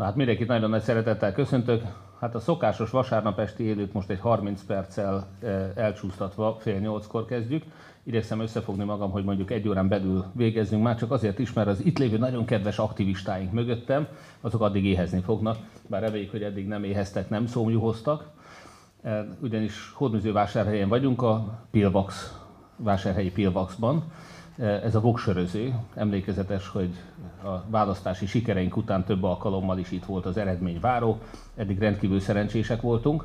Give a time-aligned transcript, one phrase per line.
[0.00, 1.82] Hát mindenkit nagyon nagy szeretettel köszöntök.
[2.20, 7.64] Hát a szokásos vasárnap esti élőt most egy 30 perccel eh, elcsúsztatva fél nyolckor kezdjük.
[8.02, 11.84] Igyekszem összefogni magam, hogy mondjuk egy órán belül végezzünk már, csak azért is, mert az
[11.84, 14.06] itt lévő nagyon kedves aktivistáink mögöttem,
[14.40, 15.56] azok addig éhezni fognak,
[15.86, 18.24] bár reméljük, hogy eddig nem éheztek, nem szomjuhoztak.
[19.02, 22.38] Eh, ugyanis Hódműzővásárhelyen vagyunk, a Pilvax,
[22.76, 24.04] vásárhelyi Pilvaxban,
[24.60, 25.74] ez a voksöröző.
[25.94, 26.90] Emlékezetes, hogy
[27.44, 31.18] a választási sikereink után több alkalommal is itt volt az eredményváró.
[31.56, 33.24] Eddig rendkívül szerencsések voltunk.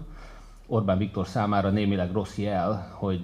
[0.68, 3.22] Orbán Viktor számára némileg rossz jel, hogy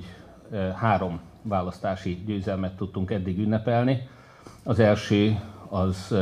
[0.76, 4.08] három választási győzelmet tudtunk eddig ünnepelni.
[4.64, 6.16] Az első az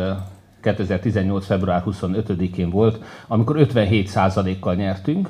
[0.62, 1.46] 2018.
[1.46, 5.30] február 25-én volt, amikor 57%-kal nyertünk,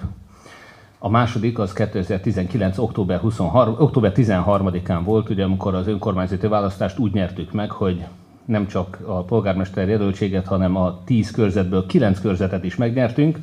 [1.00, 2.78] a második az 2019.
[2.78, 8.04] október, 23, október 13-án volt, ugye, amikor az önkormányzati választást úgy nyertük meg, hogy
[8.46, 13.40] nem csak a polgármester jelöltséget, hanem a 10 körzetből 9 körzetet is megnyertünk,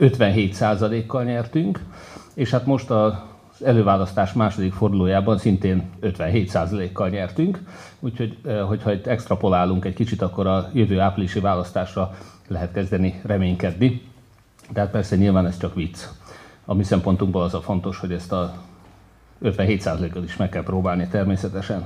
[0.00, 1.84] 57%-kal nyertünk,
[2.34, 3.12] és hát most az
[3.64, 7.58] előválasztás második fordulójában szintén 57%-kal nyertünk,
[8.00, 12.14] úgyhogy eh, hogyha itt extrapolálunk egy kicsit, akkor a jövő áprilisi választásra
[12.48, 14.02] lehet kezdeni reménykedni.
[14.72, 16.04] Tehát persze nyilván ez csak vicc
[16.70, 18.54] a mi szempontunkból az a fontos, hogy ezt a
[19.42, 21.84] 57%-ot is meg kell próbálni természetesen.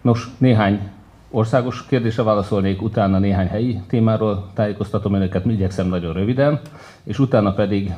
[0.00, 0.90] Nos, néhány
[1.30, 6.60] országos kérdésre válaszolnék, utána néhány helyi témáról tájékoztatom önöket, igyekszem nagyon röviden,
[7.04, 7.94] és utána pedig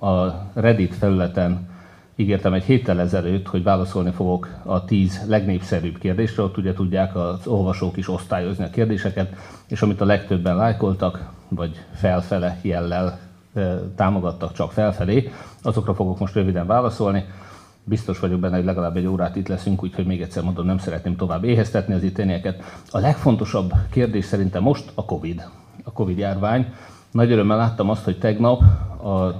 [0.00, 1.68] a Reddit felületen
[2.16, 7.46] ígértem egy héttel ezelőtt, hogy válaszolni fogok a tíz legnépszerűbb kérdésre, ott ugye tudják az
[7.46, 9.34] olvasók is osztályozni a kérdéseket,
[9.68, 13.29] és amit a legtöbben lájkoltak, vagy felfele jellel
[13.94, 15.30] támogattak csak felfelé,
[15.62, 17.24] azokra fogok most röviden válaszolni.
[17.84, 21.16] Biztos vagyok benne, hogy legalább egy órát itt leszünk, úgyhogy még egyszer mondom, nem szeretném
[21.16, 22.62] tovább éheztetni az ittenieket.
[22.90, 25.48] A legfontosabb kérdés szerintem most a Covid,
[25.84, 26.72] a Covid járvány.
[27.10, 28.62] Nagy örömmel láttam azt, hogy tegnap
[29.02, 29.34] az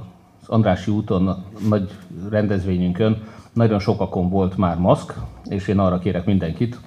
[0.46, 1.90] Andrási úton nagy
[2.30, 3.22] rendezvényünkön
[3.52, 5.14] nagyon sokakon volt már maszk,
[5.44, 6.80] és én arra kérek mindenkit,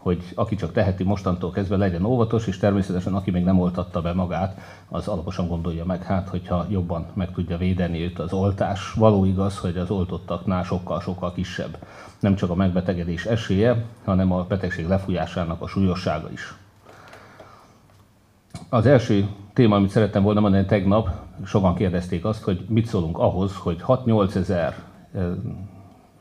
[0.00, 4.12] hogy aki csak teheti mostantól kezdve legyen óvatos, és természetesen aki még nem oltatta be
[4.12, 8.92] magát, az alaposan gondolja meg, hát hogyha jobban meg tudja védeni őt az oltás.
[8.92, 11.78] Való igaz, hogy az oltottaknál sokkal-sokkal kisebb
[12.20, 16.54] nem csak a megbetegedés esélye, hanem a betegség lefújásának a súlyossága is.
[18.68, 21.10] Az első téma, amit szerettem volna mondani tegnap,
[21.44, 24.74] sokan kérdezték azt, hogy mit szólunk ahhoz, hogy 6-8 ezer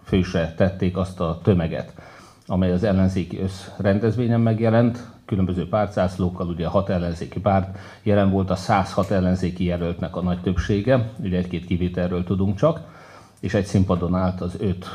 [0.04, 1.94] főse tették azt a tömeget,
[2.50, 8.56] amely az ellenzéki összrendezvényen megjelent, különböző pártszászlókkal, ugye a hat ellenzéki párt, jelen volt a
[8.56, 12.82] 106 ellenzéki jelöltnek a nagy többsége, ugye egy-két kivételről tudunk csak,
[13.40, 14.86] és egy színpadon állt az öt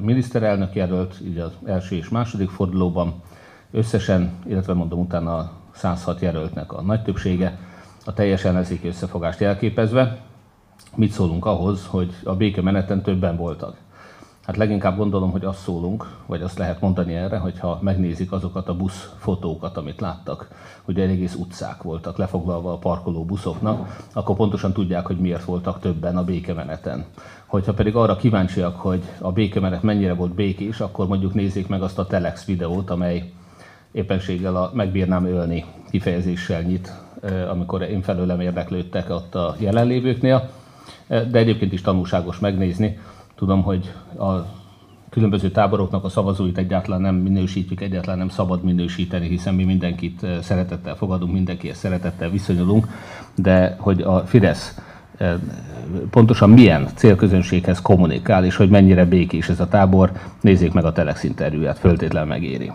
[0.00, 3.14] miniszterelnök jelölt, így az első és második fordulóban,
[3.70, 7.58] összesen, illetve mondom utána a 106 jelöltnek a nagy többsége,
[8.04, 10.18] a teljes ellenzéki összefogást jelképezve.
[10.96, 13.76] Mit szólunk ahhoz, hogy a békemeneten többen voltak?
[14.50, 18.76] Hát leginkább gondolom, hogy azt szólunk, vagy azt lehet mondani erre, hogyha megnézik azokat a
[18.76, 20.48] busz fotókat, amit láttak,
[20.82, 26.16] hogy egész utcák voltak lefoglalva a parkoló buszoknak, akkor pontosan tudják, hogy miért voltak többen
[26.16, 27.04] a békemeneten.
[27.46, 31.98] Hogyha pedig arra kíváncsiak, hogy a békemenet mennyire volt békés, akkor mondjuk nézzék meg azt
[31.98, 33.32] a Telex videót, amely
[33.92, 36.92] éppenséggel a megbírnám ölni kifejezéssel nyit,
[37.50, 40.48] amikor én felőlem érdeklődtek ott a jelenlévőknél,
[41.06, 42.98] de egyébként is tanulságos megnézni,
[43.40, 44.46] Tudom, hogy a
[45.10, 50.38] különböző táboroknak a szavazóit egyáltalán nem minősítjük, egyáltalán nem szabad minősíteni, hiszen mi mindenkit eh,
[50.42, 52.86] szeretettel fogadunk, mindenkihez szeretettel viszonyulunk,
[53.34, 54.78] de hogy a Fidesz
[55.16, 55.34] eh,
[56.10, 61.24] pontosan milyen célközönséghez kommunikál, és hogy mennyire békés ez a tábor, nézzék meg a Telex
[61.24, 62.72] interjúját, föltétlen megéri.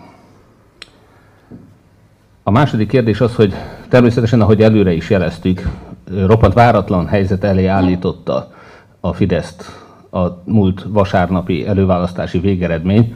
[2.42, 3.54] A második kérdés az, hogy
[3.88, 5.70] természetesen, ahogy előre is jeleztük,
[6.26, 8.52] roppant váratlan helyzet elé állította
[9.00, 9.85] a Fideszt
[10.16, 13.14] a múlt vasárnapi előválasztási végeredmény,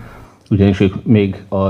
[0.50, 1.68] ugyanis ők még a,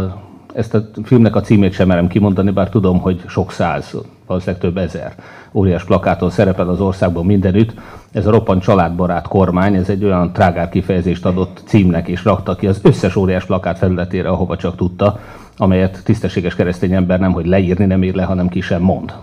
[0.55, 3.97] ezt a filmnek a címét sem merem kimondani, bár tudom, hogy sok száz,
[4.27, 5.15] valószínűleg több ezer
[5.53, 7.75] óriás plakáton szerepel az országban mindenütt.
[8.13, 12.67] Ez a roppant családbarát kormány, ez egy olyan trágár kifejezést adott címnek, és rakta ki
[12.67, 15.19] az összes óriás plakát felületére, ahova csak tudta,
[15.57, 19.15] amelyet tisztességes keresztény ember nem, hogy leírni nem ír le, hanem ki sem mond.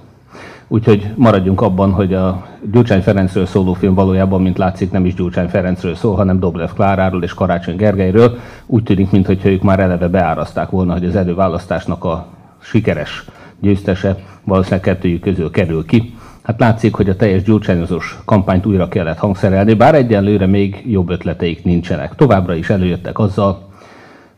[0.68, 5.48] Úgyhogy maradjunk abban, hogy a Gyurcsány Ferencről szóló film valójában, mint látszik, nem is Gyurcsány
[5.48, 8.38] Ferencről szól, hanem Dobrev Kláráról és Karácsony Gergelyről.
[8.66, 12.28] Úgy tűnik, mintha ők már eleve beáraszták volna, hogy az előválasztásnak a
[12.60, 13.26] sikeres
[13.60, 16.14] győztese valószínűleg kettőjük közül kerül ki.
[16.42, 21.64] Hát látszik, hogy a teljes gyurcsányozós kampányt újra kellett hangszerelni, bár egyenlőre még jobb ötleteik
[21.64, 22.16] nincsenek.
[22.16, 23.67] Továbbra is előjöttek azzal,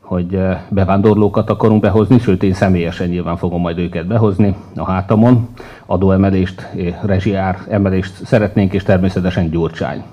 [0.09, 0.39] hogy
[0.69, 5.47] bevándorlókat akarunk behozni, sőt én személyesen nyilván fogom majd őket behozni a hátamon.
[5.85, 6.69] Adóemelést,
[7.01, 10.03] rezsiár emelést szeretnénk, és természetesen gyurcsány.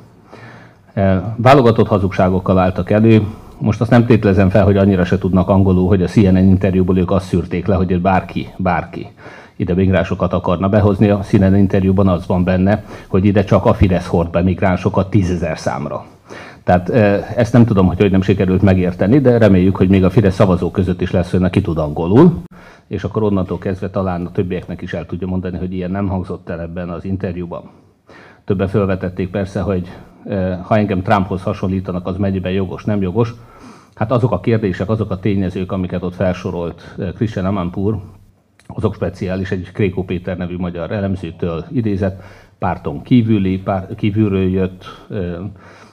[1.36, 3.22] Válogatott hazugságokkal álltak elő,
[3.58, 7.10] most azt nem tétlezem fel, hogy annyira se tudnak angolul, hogy a CNN interjúból ők
[7.10, 9.08] azt szűrték le, hogy bárki, bárki
[9.56, 11.08] ide migránsokat akarna behozni.
[11.08, 15.58] A CNN interjúban az van benne, hogy ide csak a Fidesz hord be migránsokat tízezer
[15.58, 16.04] számra.
[16.66, 16.88] Tehát
[17.36, 20.72] ezt nem tudom, hogy hogy nem sikerült megérteni, de reméljük, hogy még a Fidesz szavazók
[20.72, 22.42] között is lesz, hogy neki tud angolul,
[22.86, 26.48] és akkor onnantól kezdve talán a többieknek is el tudja mondani, hogy ilyen nem hangzott
[26.48, 27.70] el ebben az interjúban.
[28.44, 29.88] Többen felvetették persze, hogy
[30.62, 33.34] ha engem Trumphoz hasonlítanak, az mennyiben jogos, nem jogos.
[33.94, 37.98] Hát azok a kérdések, azok a tényezők, amiket ott felsorolt Christian Amanpour,
[38.66, 42.22] azok speciális, egy Kréko Péter nevű magyar elemzőtől idézett,
[42.58, 45.06] párton kívüli, pár, kívülről jött,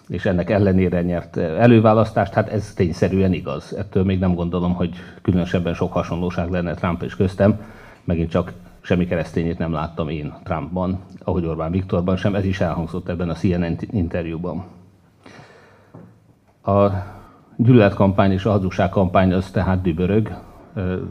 [0.08, 3.76] és ennek ellenére nyert előválasztást, hát ez tényszerűen igaz.
[3.78, 7.62] Ettől még nem gondolom, hogy különösebben sok hasonlóság lenne Trump és köztem.
[8.04, 13.10] Megint csak semmi keresztényét nem láttam én Trumpban, ahogy Orbán Viktorban sem, ez is elhangzott
[13.10, 14.64] ebben a CNN interjúban.
[16.64, 16.88] A
[17.56, 20.36] gyűlöletkampány és a hazugságkampány az tehát dübörög,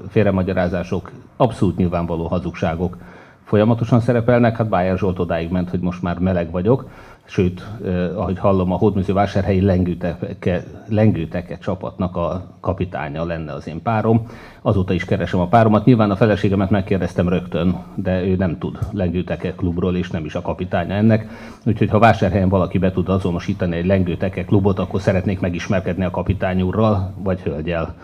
[0.09, 2.97] félremagyarázások, abszolút nyilvánvaló hazugságok
[3.45, 4.57] folyamatosan szerepelnek.
[4.57, 6.89] Hát Bájer Zsolt odáig ment, hogy most már meleg vagyok,
[7.25, 13.83] sőt, eh, ahogy hallom, a hódműző vásárhelyi lengőteke, lengőteke csapatnak a kapitánya lenne az én
[13.83, 14.27] párom.
[14.63, 15.85] Azóta is keresem a páromat.
[15.85, 20.43] Nyilván a feleségemet megkérdeztem rögtön, de ő nem tud lengőteke klubról, és nem is a
[20.43, 21.29] kapitánya ennek.
[21.67, 26.63] Úgyhogy ha vásárhelyen valaki be tud azonosítani egy lengőteke klubot, akkor szeretnék megismerkedni a kapitány
[26.63, 27.95] úrral, vagy hölgyel.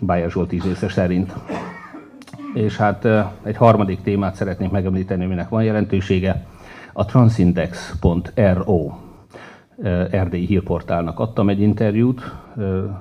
[0.00, 1.32] Bájer Zsolt ízlése szerint.
[2.54, 3.08] És hát
[3.42, 6.46] egy harmadik témát szeretnék megemlíteni, aminek van jelentősége.
[6.96, 8.92] A transindex.ro
[10.10, 12.34] erdélyi hírportálnak adtam egy interjút,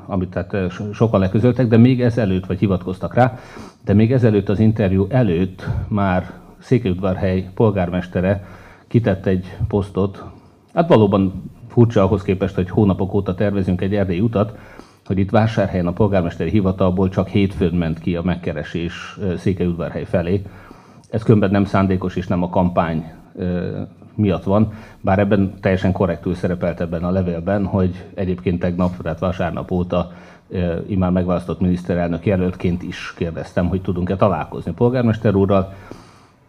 [0.05, 3.37] amit tehát sokan leközöltek, de még ezelőtt, vagy hivatkoztak rá,
[3.85, 8.45] de még ezelőtt az interjú előtt már Székelyudvarhely polgármestere
[8.87, 10.23] kitett egy posztot,
[10.73, 14.57] hát valóban furcsa ahhoz képest, hogy hónapok óta tervezünk egy erdélyi utat,
[15.05, 20.41] hogy itt vásárhelyen a polgármesteri hivatalból csak hétfőn ment ki a megkeresés Székelyudvarhely felé.
[21.09, 23.11] Ez különben nem szándékos és nem a kampány
[24.15, 29.71] miatt van, bár ebben teljesen korrektül szerepelt ebben a levélben, hogy egyébként tegnap, tehát vasárnap
[29.71, 30.11] óta
[30.87, 35.73] immár megválasztott miniszterelnök jelöltként is kérdeztem, hogy tudunk-e találkozni polgármester úrral.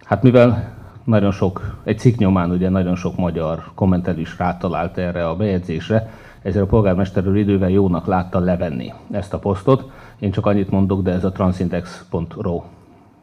[0.05, 0.73] Hát mivel
[1.05, 6.11] nagyon sok, egy cikk nyomán ugye nagyon sok magyar kommentel is rátalált erre a bejegyzésre,
[6.43, 9.91] ezért a polgármester úr idővel jónak látta levenni ezt a posztot.
[10.19, 12.63] Én csak annyit mondok, de ez a transindex.ro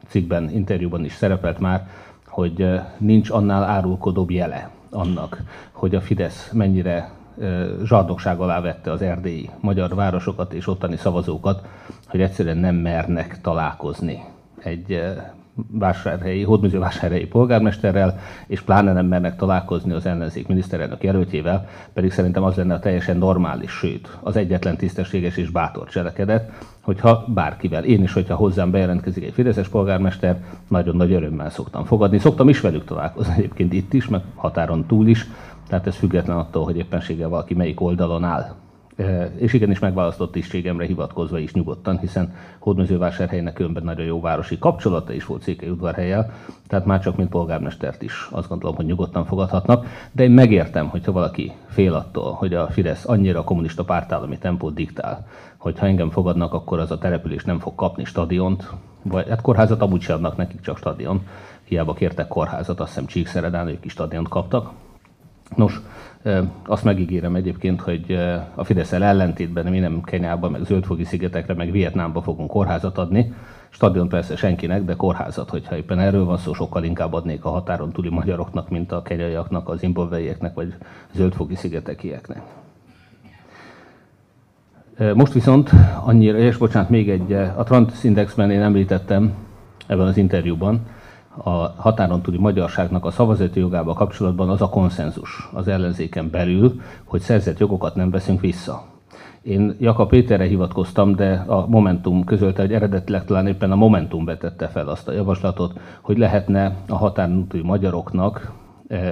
[0.08, 1.88] cikkben, interjúban is szerepelt már,
[2.32, 7.10] hogy nincs annál árulkodóbb jele annak, hogy a Fidesz mennyire
[7.84, 11.66] zsardogság alá vette az erdélyi magyar városokat és ottani szavazókat,
[12.08, 14.24] hogy egyszerűen nem mernek találkozni
[14.62, 15.02] egy
[15.70, 22.42] vásárhelyi, hódműző vásárhelyi polgármesterrel, és pláne nem mernek találkozni az ellenzék miniszterelnök jelöltjével, pedig szerintem
[22.42, 28.02] az lenne a teljesen normális, sőt, az egyetlen tisztességes és bátor cselekedet, hogyha bárkivel, én
[28.02, 32.18] is, hogyha hozzám bejelentkezik egy fideszes polgármester, nagyon nagy örömmel szoktam fogadni.
[32.18, 35.26] Szoktam is velük találkozni egyébként itt is, meg határon túl is,
[35.68, 38.54] tehát ez független attól, hogy éppenséggel valaki melyik oldalon áll
[39.36, 45.24] és igenis megválasztott tisztségemre hivatkozva is nyugodtan, hiszen Hódmezővásárhelynek önben nagyon jó városi kapcsolata is
[45.24, 46.32] volt Székely udvarhelyel,
[46.66, 51.12] tehát már csak mint polgármestert is azt gondolom, hogy nyugodtan fogadhatnak, de én megértem, hogyha
[51.12, 56.10] valaki fél attól, hogy a Fidesz annyira a kommunista pártállami tempót diktál, hogy ha engem
[56.10, 58.70] fogadnak, akkor az a település nem fog kapni stadiont,
[59.02, 61.26] vagy hát kórházat amúgy sem adnak nekik csak stadion,
[61.64, 64.70] hiába kértek kórházat, azt hiszem Csíkszeredán ők is stadiont kaptak.
[65.56, 65.80] Nos,
[66.66, 68.18] azt megígérem egyébként, hogy
[68.54, 73.34] a fidesz ellentétben mi nem Kenyába, meg Zöldfogi szigetekre, meg Vietnámba fogunk kórházat adni.
[73.68, 77.92] Stadion persze senkinek, de kórházat, hogyha éppen erről van szó, sokkal inkább adnék a határon
[77.92, 80.74] túli magyaroknak, mint a kenyaiaknak, az zimbabweieknek, vagy
[81.12, 82.42] Zöldfogi szigetekieknek.
[85.14, 85.70] Most viszont
[86.04, 89.34] annyira, és bocsánat, még egy, a Trans Indexben én említettem
[89.86, 90.86] ebben az interjúban,
[91.36, 97.20] a határon túli magyarságnak a szavazati jogával kapcsolatban az a konszenzus az ellenzéken belül, hogy
[97.20, 98.84] szerzett jogokat nem veszünk vissza.
[99.42, 104.68] Én Jakab Péterre hivatkoztam, de a Momentum közölte, hogy eredetileg talán éppen a Momentum vetette
[104.68, 108.52] fel azt a javaslatot, hogy lehetne a határon túli magyaroknak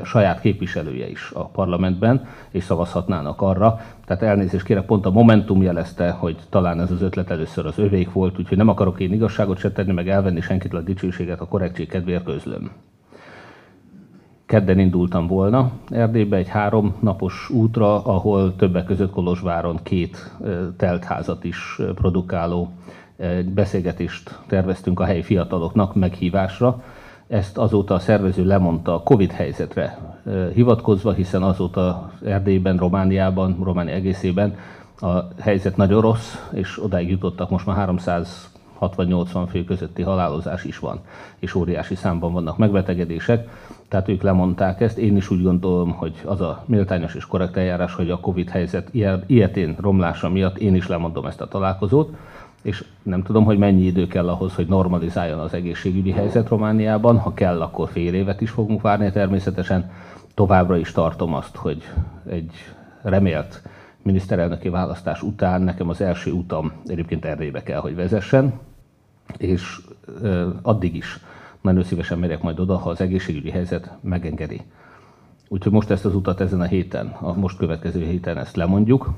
[0.05, 3.81] saját képviselője is a parlamentben, és szavazhatnának arra.
[4.05, 8.13] Tehát elnézést kérek, pont a Momentum jelezte, hogy talán ez az ötlet először az övék
[8.13, 11.89] volt, úgyhogy nem akarok én igazságot se tenni, meg elvenni senkitől a dicsőséget, a korrektség
[11.89, 12.71] kedvéért közlöm.
[14.47, 20.33] Kedden indultam volna Erdélybe egy három napos útra, ahol többek között Kolozsváron két
[20.77, 22.71] teltházat is produkáló
[23.55, 26.83] beszélgetést terveztünk a helyi fiataloknak meghívásra.
[27.31, 29.99] Ezt azóta a szervező lemondta a Covid helyzetre
[30.55, 34.57] hivatkozva, hiszen azóta Erdélyben, Romániában, Románia egészében
[35.01, 40.79] a helyzet nagyon rossz, és odáig jutottak most már 300 60-80 fő közötti halálozás is
[40.79, 41.01] van,
[41.39, 43.49] és óriási számban vannak megbetegedések,
[43.89, 44.99] tehát ők lemondták ezt.
[44.99, 48.89] Én is úgy gondolom, hogy az a méltányos és korrekt eljárás, hogy a Covid helyzet
[49.27, 52.17] ilyetén romlása miatt én is lemondom ezt a találkozót,
[52.63, 57.19] és nem tudom, hogy mennyi idő kell ahhoz, hogy normalizáljon az egészségügyi helyzet Romániában.
[57.19, 59.91] Ha kell, akkor fél évet is fogunk várni természetesen.
[60.35, 61.83] Továbbra is tartom azt, hogy
[62.29, 62.53] egy
[63.03, 63.63] remélt
[64.03, 68.53] miniszterelnöki választás után nekem az első utam egyébként Erdélybe kell, hogy vezessen,
[69.37, 69.81] és
[70.63, 71.21] addig is
[71.61, 74.61] nagyon szívesen megyek majd oda, ha az egészségügyi helyzet megengedi.
[75.49, 79.11] Úgyhogy most ezt az utat ezen a héten, a most következő héten ezt lemondjuk,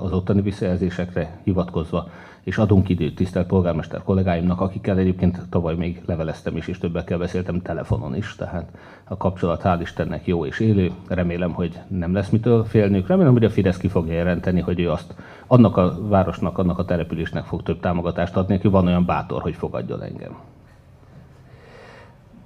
[0.00, 2.08] az ottani visszajelzésekre hivatkozva,
[2.44, 7.62] és adunk időt tisztelt polgármester kollégáimnak, akikkel egyébként tavaly még leveleztem is, és többekkel beszéltem
[7.62, 8.68] telefonon is, tehát
[9.04, 10.90] a kapcsolat hál' Istennek jó és élő.
[11.08, 13.06] Remélem, hogy nem lesz mitől félnünk.
[13.06, 15.14] Remélem, hogy a Fidesz ki fogja jelenteni, hogy ő azt
[15.46, 19.54] annak a városnak, annak a településnek fog több támogatást adni, aki van olyan bátor, hogy
[19.54, 20.36] fogadjon engem.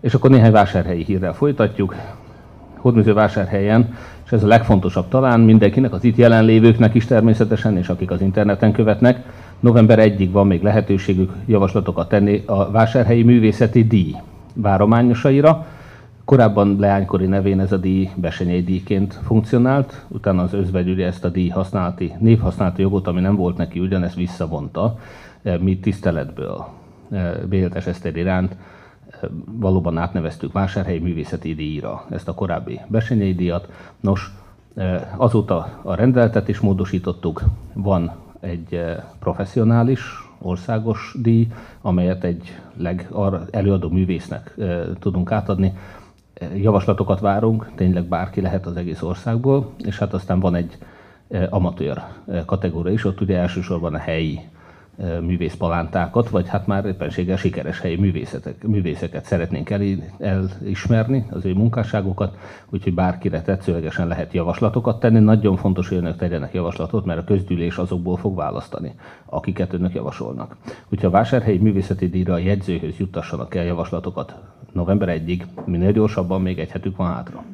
[0.01, 1.95] És akkor néhány vásárhelyi hírrel folytatjuk.
[2.77, 3.95] Hódműző vásárhelyen,
[4.29, 8.73] és ez a legfontosabb talán mindenkinek, az itt jelenlévőknek is természetesen, és akik az interneten
[8.73, 9.25] követnek,
[9.61, 14.15] november 1-ig van még lehetőségük javaslatokat tenni a vásárhelyi művészeti díj
[14.55, 15.67] várományosaira.
[16.25, 21.49] Korábban leánykori nevén ez a díj Besenyei díjként funkcionált, utána az özvegyügye ezt a díj
[21.49, 24.99] használati, névhasználati jogot, ami nem volt neki, ugyanezt visszavonta,
[25.43, 26.67] eh, mi tiszteletből
[27.11, 28.57] eh, Béltes Eszter iránt
[29.53, 33.69] valóban átneveztük Vásárhelyi Művészeti Díjra ezt a korábbi Besenyei díjat.
[34.01, 34.33] Nos,
[35.17, 37.43] azóta a rendeletet is módosítottuk,
[37.75, 38.81] van egy
[39.19, 40.01] professzionális
[40.39, 41.47] országos díj,
[41.81, 43.09] amelyet egy leg,
[43.51, 44.55] előadó művésznek
[44.99, 45.77] tudunk átadni.
[46.55, 50.79] Javaslatokat várunk, tényleg bárki lehet az egész országból, és hát aztán van egy
[51.51, 52.03] amatőr
[52.47, 54.41] kategória is, ott ugye elsősorban a helyi
[55.21, 59.83] művészpalántákat, vagy hát már éppenséggel sikeres helyi művészetek, művészeket szeretnénk el,
[60.19, 62.37] elismerni, az ő munkásságokat,
[62.71, 65.19] úgyhogy bárkire tetszőlegesen lehet javaslatokat tenni.
[65.19, 70.57] Nagyon fontos, hogy önök tegyenek javaslatot, mert a közgyűlés azokból fog választani, akiket önök javasolnak.
[70.89, 74.35] Úgyhogy a vásárhelyi művészeti díjra a jegyzőhöz juttassanak el javaslatokat
[74.73, 77.45] november 1-ig, minél gyorsabban még egy hetük van hátra.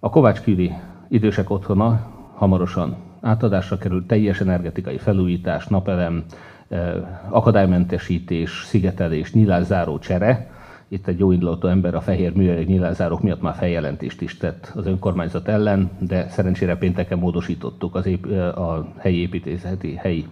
[0.00, 0.72] A Kovács Küri
[1.08, 6.24] idősek otthona hamarosan átadásra kerül, teljes energetikai felújítás, napelem,
[6.68, 6.94] eh,
[7.28, 10.50] akadálymentesítés, szigetelés, nyílászáró csere.
[10.88, 14.86] Itt egy jó indulatú ember a fehér műanyag nyílászárók miatt már feljelentést is tett az
[14.86, 20.26] önkormányzat ellen, de szerencsére pénteken módosítottuk az ép- eh, a helyi építészeti helyi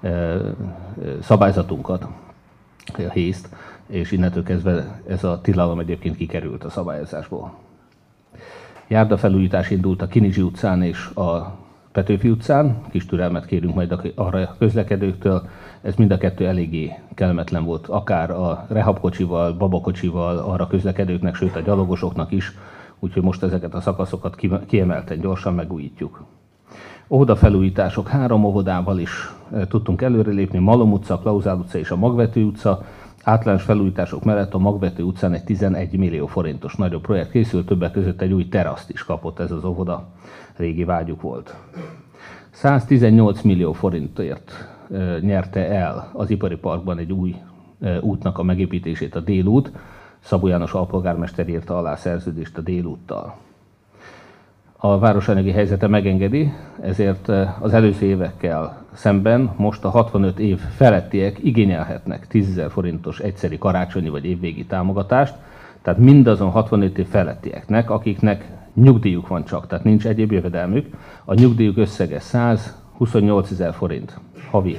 [0.00, 0.40] eh,
[1.20, 2.06] szabályzatunkat,
[2.96, 3.48] a hészt,
[3.86, 7.54] és innentől kezdve ez a tilalom egyébként kikerült a szabályozásból.
[8.88, 11.61] Járda felújítás indult a Kinizsi utcán és a
[11.92, 15.48] Petőfi utcán, kis türelmet kérünk majd arra a közlekedőktől,
[15.82, 21.60] ez mind a kettő eléggé kellemetlen volt, akár a rehabkocsival, babakocsival, arra közlekedőknek, sőt a
[21.60, 22.52] gyalogosoknak is,
[22.98, 26.24] úgyhogy most ezeket a szakaszokat kiemelten gyorsan megújítjuk.
[27.08, 28.08] Óvoda felújítások.
[28.08, 32.84] Három óvodával is eh, tudtunk előrelépni, Malom utca, Klauzál utca és a Magvető utca,
[33.24, 38.20] Általános felújítások mellett a Magvető utcán egy 11 millió forintos nagyobb projekt készült, többek között
[38.20, 40.08] egy új teraszt is kapott ez az óvoda,
[40.56, 41.56] régi vágyuk volt.
[42.50, 44.52] 118 millió forintért
[45.20, 47.36] nyerte el az ipari parkban egy új
[48.00, 49.72] útnak a megépítését a délút.
[50.20, 53.34] Szabó János alpolgármester írta alá szerződést a délúttal
[54.84, 61.38] a városanyagi helyzete megengedi, ezért eh, az előző évekkel szemben most a 65 év felettiek
[61.42, 65.34] igényelhetnek 10 forintos egyszeri karácsonyi vagy évvégi támogatást,
[65.82, 70.86] tehát mindazon 65 év felettieknek, akiknek nyugdíjuk van csak, tehát nincs egyéb jövedelmük,
[71.24, 74.76] a nyugdíjuk összege 128 ezer forint havi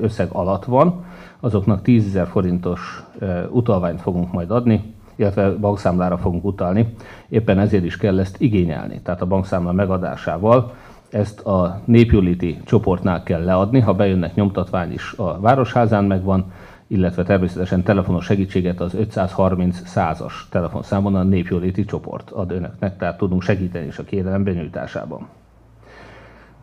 [0.00, 1.04] összeg alatt van,
[1.40, 6.94] azoknak 10 ezer forintos eh, utalványt fogunk majd adni, illetve bankszámlára fogunk utalni.
[7.28, 9.00] Éppen ezért is kell ezt igényelni.
[9.02, 10.72] Tehát a bankszámla megadásával
[11.10, 16.52] ezt a népjóléti csoportnál kell leadni, ha bejönnek nyomtatvány is a Városházán megvan,
[16.86, 23.42] illetve természetesen telefonos segítséget az 530 százas telefonszámon a népjóléti csoport ad önöknek, tehát tudunk
[23.42, 25.28] segíteni is a kérelem benyújtásában.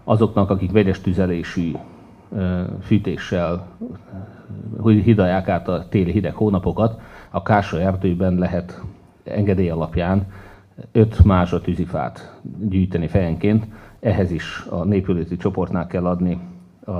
[0.03, 1.71] Azoknak, akik vegyes tüzelésű
[2.81, 3.67] fűtéssel
[4.83, 8.81] hidalják át a téli hideg hónapokat, a Kása erdőben lehet
[9.23, 10.27] engedély alapján
[10.91, 13.67] 5 másra tűzifát gyűjteni fejenként.
[13.99, 16.39] Ehhez is a népülőti csoportnál kell adni
[16.85, 16.91] a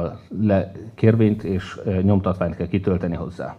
[0.95, 3.55] kérvényt, és nyomtatványt kell kitölteni hozzá.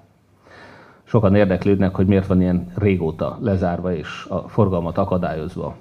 [1.02, 5.76] Sokan érdeklődnek, hogy miért van ilyen régóta lezárva és a forgalmat akadályozva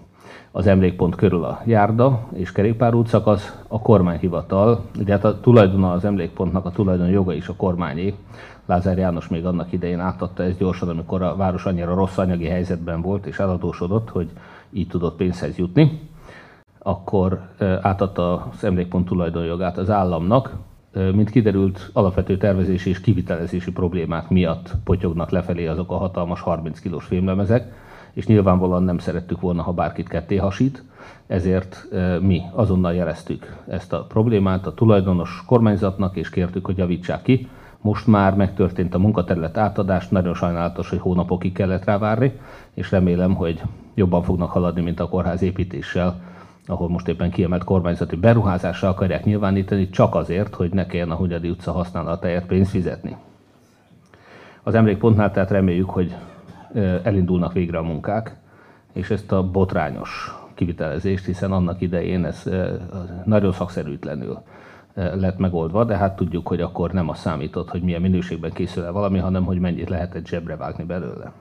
[0.52, 6.06] az emlékpont körül a járda és kerékpárút szakasz, a kormányhivatal, ugye hát a tulajdona az
[6.06, 8.14] emlékpontnak, a tulajdon joga is a kormányé.
[8.66, 13.02] Lázár János még annak idején átadta ezt gyorsan, amikor a város annyira rossz anyagi helyzetben
[13.02, 14.30] volt és eladósodott, hogy
[14.72, 16.00] így tudott pénzhez jutni.
[16.80, 17.40] Akkor
[17.82, 20.54] átadta az emlékpont tulajdonjogát az államnak,
[20.94, 27.06] mint kiderült, alapvető tervezési és kivitelezési problémák miatt potyognak lefelé azok a hatalmas 30 kilós
[27.06, 27.74] fémlemezek,
[28.14, 30.84] és nyilvánvalóan nem szerettük volna, ha bárkit ketté hasít,
[31.28, 31.88] ezért
[32.22, 37.48] mi azonnal jeleztük ezt a problémát a tulajdonos kormányzatnak, és kértük, hogy javítsák ki.
[37.82, 42.40] Most már megtörtént a munkaterület átadás, nagyon sajnálatos, hogy hónapokig kellett rá várni,
[42.74, 43.62] és remélem, hogy
[43.96, 46.22] jobban fognak haladni, mint a kórház építéssel,
[46.66, 51.50] ahol most éppen kiemelt kormányzati beruházással akarják nyilvánítani, csak azért, hogy ne kelljen a Hunyadi
[51.50, 53.16] utca használatáért pénzt fizetni.
[54.64, 56.16] Az emlékpontnál tehát reméljük, hogy
[57.04, 58.38] elindulnak végre a munkák,
[58.94, 62.50] és ezt a botrányos kivitelezést, hiszen annak idején ez
[63.26, 64.38] nagyon szakszerűtlenül
[64.94, 68.92] lett megoldva, de hát tudjuk, hogy akkor nem az számított, hogy milyen minőségben készül el
[68.92, 71.32] valami, hanem hogy mennyit lehetett zsebre vágni belőle.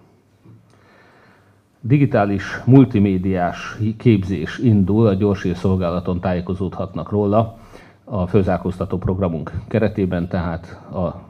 [1.81, 7.59] Digitális, multimédiás képzés indul, a gyorsér szolgálaton tájékozódhatnak róla
[8.05, 11.28] a főzárkóztató programunk keretében, tehát a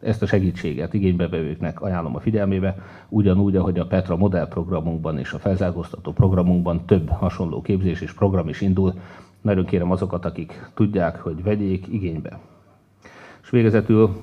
[0.00, 2.76] ezt a segítséget igénybevevőknek ajánlom a figyelmébe,
[3.08, 8.60] ugyanúgy, ahogy a Petra modellprogramunkban és a felzárkóztató programunkban több hasonló képzés és program is
[8.60, 8.94] indul.
[9.40, 12.38] Nagyon kérem azokat, akik tudják, hogy vegyék igénybe.
[13.42, 14.16] És végezetül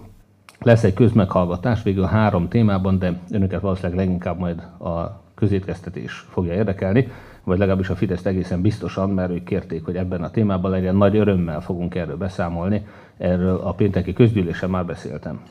[0.59, 7.07] lesz egy közmeghallgatás, végül három témában, de önöket valószínűleg leginkább majd a közétkeztetés fogja érdekelni,
[7.43, 10.95] vagy legalábbis a Fidesz egészen biztosan, mert ők kérték, hogy ebben a témában legyen.
[10.95, 12.85] Nagy örömmel fogunk erről beszámolni.
[13.17, 15.41] Erről a pénteki közgyűlésen már beszéltem.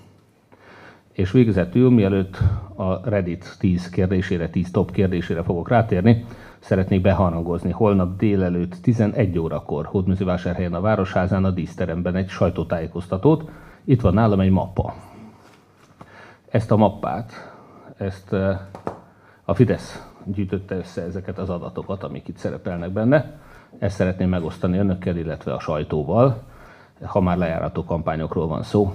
[1.13, 2.39] És végezetül, mielőtt
[2.77, 6.25] a Reddit 10 kérdésére, 10 top kérdésére fogok rátérni,
[6.59, 13.51] szeretnék beharangozni holnap délelőtt 11 órakor Hódműzővásárhelyen a Városházán a díszteremben egy sajtótájékoztatót.
[13.85, 14.95] Itt van nálam egy mappa.
[16.49, 17.33] Ezt a mappát,
[17.97, 18.59] ezt eh,
[19.45, 23.41] a Fidesz gyűjtötte össze ezeket az adatokat, amik itt szerepelnek benne.
[23.79, 26.43] Ezt szeretném megosztani önökkel, illetve a sajtóval.
[27.03, 28.95] Ha már lejárató kampányokról van szó,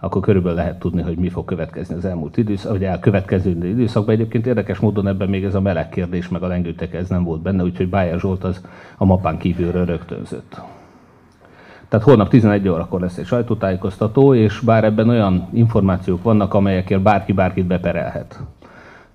[0.00, 4.14] akkor körülbelül lehet tudni, hogy mi fog következni az elmúlt időszak, vagy elkövetkező időszakban.
[4.14, 7.42] Egyébként érdekes módon ebben még ez a meleg kérdés, meg a lengőtek ez nem volt
[7.42, 8.64] benne, úgyhogy Bájer Zsolt az
[8.96, 10.60] a mapán kívülről rögtönzött.
[11.88, 17.32] Tehát holnap 11 órakor lesz egy sajtótájékoztató, és bár ebben olyan információk vannak, amelyekért bárki
[17.32, 18.40] bárkit beperelhet,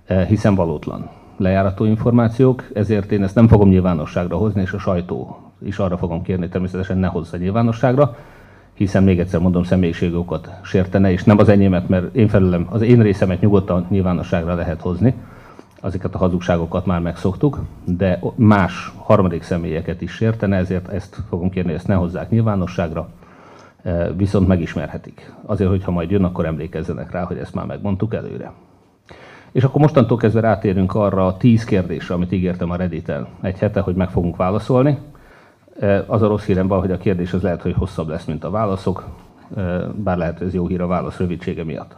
[0.06, 5.47] eh, hiszen valótlan lejárató információk, ezért én ezt nem fogom nyilvánosságra hozni, és a sajtó
[5.64, 8.16] is arra fogom kérni, természetesen ne hozza nyilvánosságra,
[8.74, 13.02] hiszen még egyszer mondom, személyiségokat sértene, és nem az enyémet, mert én felülem, az én
[13.02, 15.14] részemet nyugodtan nyilvánosságra lehet hozni,
[15.82, 21.74] azokat a hazugságokat már megszoktuk, de más harmadik személyeket is sértene, ezért ezt fogom kérni,
[21.74, 23.10] ezt ne hozzák nyilvánosságra,
[23.84, 25.34] e, viszont megismerhetik.
[25.46, 28.52] Azért, hogyha majd jön, akkor emlékezzenek rá, hogy ezt már megmondtuk előre.
[29.52, 33.80] És akkor mostantól kezdve rátérünk arra a tíz kérdésre, amit ígértem a reddit egy hete,
[33.80, 34.98] hogy meg fogunk válaszolni.
[35.80, 38.44] E, az a rossz hírem van, hogy a kérdés az lehet, hogy hosszabb lesz, mint
[38.44, 39.06] a válaszok,
[39.58, 39.62] e,
[39.96, 41.96] bár lehet, hogy ez jó hír a válasz rövidsége miatt.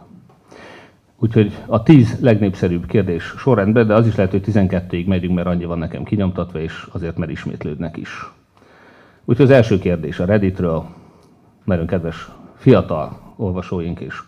[1.18, 5.64] Úgyhogy a tíz legnépszerűbb kérdés sorrendben, de az is lehet, hogy 12-ig megyünk, mert annyi
[5.64, 8.32] van nekem kinyomtatva, és azért mert ismétlődnek is.
[9.24, 10.84] Úgyhogy az első kérdés a Redditről,
[11.64, 14.20] nagyon kedves fiatal olvasóink és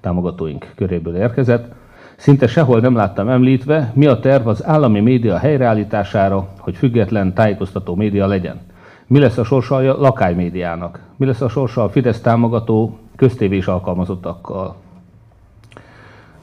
[0.00, 1.74] támogatóink köréből érkezett.
[2.16, 7.94] Szinte sehol nem láttam említve, mi a terv az állami média helyreállítására, hogy független tájékoztató
[7.94, 8.60] média legyen.
[9.06, 11.00] Mi lesz a sorsa a lakánymédiának?
[11.16, 14.74] Mi lesz a sorsa a Fidesz támogató köztévés alkalmazottakkal?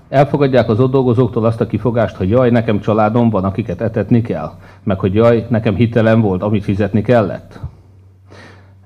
[0.10, 4.52] Elfogadják az ott dolgozóktól azt a kifogást, hogy jaj, nekem családom van, akiket etetni kell,
[4.84, 7.60] meg hogy jaj, nekem hitelem volt, amit fizetni kellett.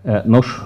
[0.03, 0.61] E, nos,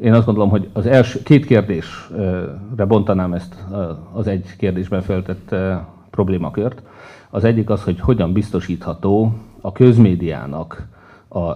[0.00, 3.64] én azt gondolom, hogy az első két kérdésre bontanám ezt
[4.12, 6.82] az egy kérdésben feltett e, problémakört.
[7.30, 10.88] Az egyik az, hogy hogyan biztosítható a közmédiának
[11.28, 11.52] a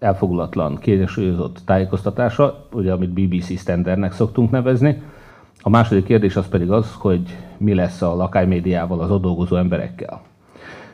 [0.00, 5.02] elfogulatlan, kiegyensúlyozott tájékoztatása, ugye amit BBC standardnek szoktunk nevezni.
[5.62, 10.20] A második kérdés az pedig az, hogy mi lesz a lakánymédiával, az ott dolgozó emberekkel.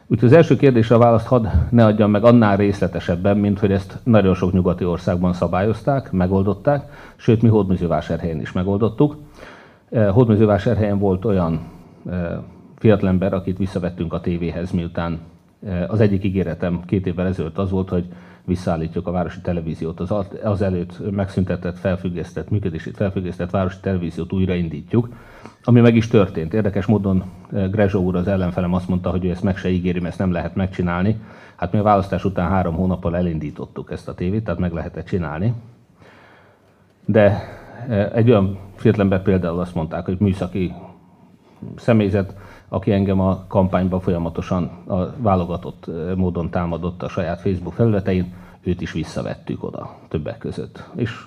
[0.06, 3.98] Úgyhogy az első kérdésre a választ hadd ne adjam meg annál részletesebben, mint hogy ezt
[4.02, 9.16] nagyon sok nyugati országban szabályozták, megoldották, sőt mi Hódműzővásárhelyen is megoldottuk.
[10.10, 11.60] Hódműzővásárhelyen volt olyan
[12.78, 15.18] fiatalember, akit visszavettünk a tévéhez, miután
[15.88, 18.04] az egyik ígéretem két évvel ezelőtt az volt, hogy
[18.46, 20.00] visszaállítjuk a városi televíziót.
[20.00, 25.08] Az, az előtt megszüntetett, felfüggesztett, működését felfüggesztett városi televíziót újraindítjuk,
[25.64, 26.54] ami meg is történt.
[26.54, 27.24] Érdekes módon
[27.70, 30.54] Grezsó úr, az ellenfelem azt mondta, hogy ő ezt meg se ígéri, ezt nem lehet
[30.54, 31.20] megcsinálni.
[31.56, 35.54] Hát mi a választás után három hónappal elindítottuk ezt a tévét, tehát meg lehetett csinálni.
[37.04, 37.42] De
[38.14, 40.72] egy olyan fiatalember például azt mondták, hogy műszaki
[41.76, 42.34] személyzet,
[42.68, 48.92] aki engem a kampányban folyamatosan a válogatott módon támadott a saját Facebook felületein, őt is
[48.92, 50.84] visszavettük oda többek között.
[50.94, 51.26] És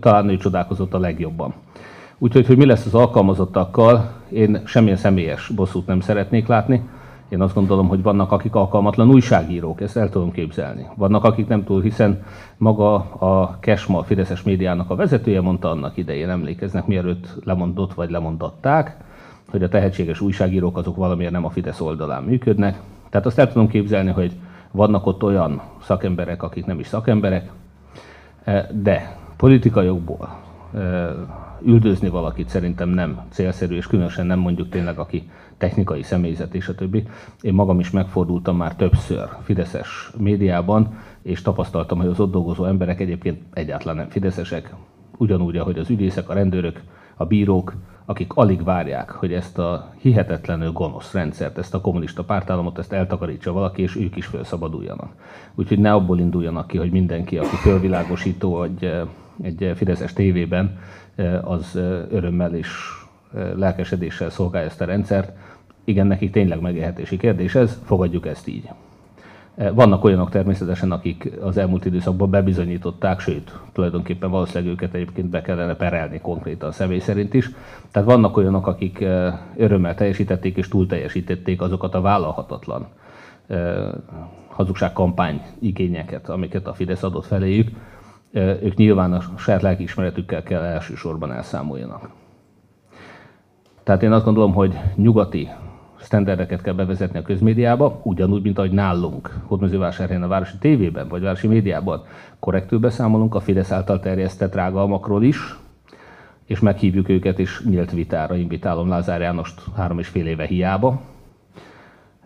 [0.00, 1.54] talán ő csodálkozott a legjobban.
[2.18, 6.88] Úgyhogy, hogy mi lesz az alkalmazottakkal, én semmilyen személyes bosszút nem szeretnék látni.
[7.28, 10.86] Én azt gondolom, hogy vannak, akik alkalmatlan újságírók, ezt el tudom képzelni.
[10.94, 12.22] Vannak, akik nem túl, hiszen
[12.56, 18.10] maga a Kesma, a Fideszes médiának a vezetője mondta annak idején, emlékeznek, mielőtt lemondott vagy
[18.10, 18.96] lemondották,
[19.50, 22.80] hogy a tehetséges újságírók azok valamiért nem a Fidesz oldalán működnek.
[23.10, 24.32] Tehát azt el tudom képzelni, hogy
[24.70, 27.52] vannak ott olyan szakemberek, akik nem is szakemberek,
[28.70, 30.36] de politikai jogból
[31.62, 36.74] üldözni valakit szerintem nem célszerű, és különösen nem mondjuk tényleg, aki technikai személyzet és a
[36.74, 37.06] többi.
[37.40, 43.00] Én magam is megfordultam már többször Fideszes médiában, és tapasztaltam, hogy az ott dolgozó emberek
[43.00, 44.74] egyébként egyáltalán nem fideszesek,
[45.16, 46.82] ugyanúgy, ahogy az ügyészek, a rendőrök,
[47.16, 47.74] a bírók,
[48.08, 53.52] akik alig várják, hogy ezt a hihetetlenül gonosz rendszert, ezt a kommunista pártállamot, ezt eltakarítsa
[53.52, 55.12] valaki, és ők is felszabaduljanak.
[55.54, 58.92] Úgyhogy ne abból induljanak ki, hogy mindenki, aki fölvilágosító egy,
[59.42, 60.78] egy Fideszes tévében,
[61.42, 61.74] az
[62.10, 62.68] örömmel és
[63.54, 65.36] lelkesedéssel szolgálja ezt a rendszert.
[65.84, 68.68] Igen, nekik tényleg megélhetési kérdés ez, fogadjuk ezt így.
[69.74, 75.74] Vannak olyanok természetesen, akik az elmúlt időszakban bebizonyították, sőt, tulajdonképpen valószínűleg őket egyébként be kellene
[75.74, 77.50] perelni konkrétan személy szerint is.
[77.90, 79.04] Tehát vannak olyanok, akik
[79.56, 82.86] örömmel teljesítették és túl teljesítették azokat a vállalhatatlan
[84.48, 87.68] hazugságkampány igényeket, amiket a Fidesz adott feléjük.
[88.32, 92.10] Ők nyilván a saját lelkiismeretükkel kell elsősorban elszámoljanak.
[93.82, 95.48] Tehát én azt gondolom, hogy nyugati
[96.08, 101.46] sztenderdeket kell bevezetni a közmédiába, ugyanúgy, mint ahogy nálunk, Hódmezővásárhelyen a városi tévében, vagy városi
[101.46, 102.02] médiában.
[102.38, 105.56] Korrektül beszámolunk a Fidesz által terjesztett rágalmakról is,
[106.44, 108.36] és meghívjuk őket, és nyílt vitára.
[108.36, 111.00] Invitálom Lázár Jánost három és fél éve hiába.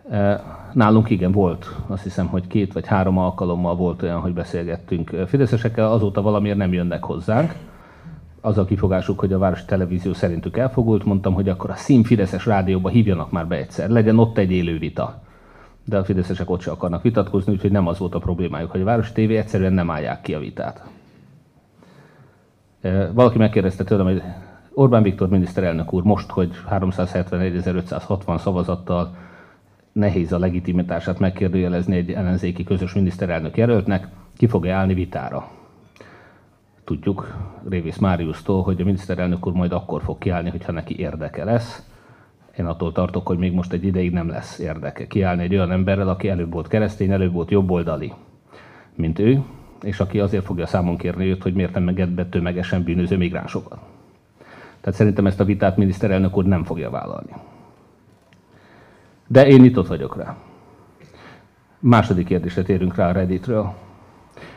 [0.09, 0.43] E,
[0.73, 5.91] nálunk igen volt, azt hiszem, hogy két vagy három alkalommal volt olyan, hogy beszélgettünk fideszesekkel,
[5.91, 7.53] azóta valamiért nem jönnek hozzánk
[8.45, 12.89] az a kifogásuk, hogy a városi televízió szerintük elfogult, mondtam, hogy akkor a színfideszes rádióba
[12.89, 15.21] hívjanak már be egyszer, legyen ott egy élő vita.
[15.85, 18.85] De a fideszesek ott se akarnak vitatkozni, úgyhogy nem az volt a problémájuk, hogy a
[18.85, 20.83] városi tévé egyszerűen nem állják ki a vitát.
[23.13, 24.21] Valaki megkérdezte tőlem, hogy
[24.73, 29.15] Orbán Viktor miniszterelnök úr most, hogy 371.560 szavazattal
[29.91, 35.47] nehéz a legitimitását megkérdőjelezni egy ellenzéki közös miniszterelnök jelöltnek, ki fogja állni vitára
[36.83, 37.35] tudjuk
[37.69, 41.87] Révész Máriusztól, hogy a miniszterelnök úr majd akkor fog kiállni, hogyha neki érdeke lesz.
[42.57, 46.09] Én attól tartok, hogy még most egy ideig nem lesz érdeke kiállni egy olyan emberrel,
[46.09, 48.13] aki előbb volt keresztény, előbb volt jobboldali,
[48.95, 49.41] mint ő,
[49.81, 53.79] és aki azért fogja számon kérni őt, hogy miért nem meged be tömegesen bűnöző migránsokat.
[54.81, 57.33] Tehát szerintem ezt a vitát miniszterelnök úr nem fogja vállalni.
[59.27, 60.35] De én nyitott vagyok rá.
[61.79, 63.73] Második kérdésre térünk rá a Redditről.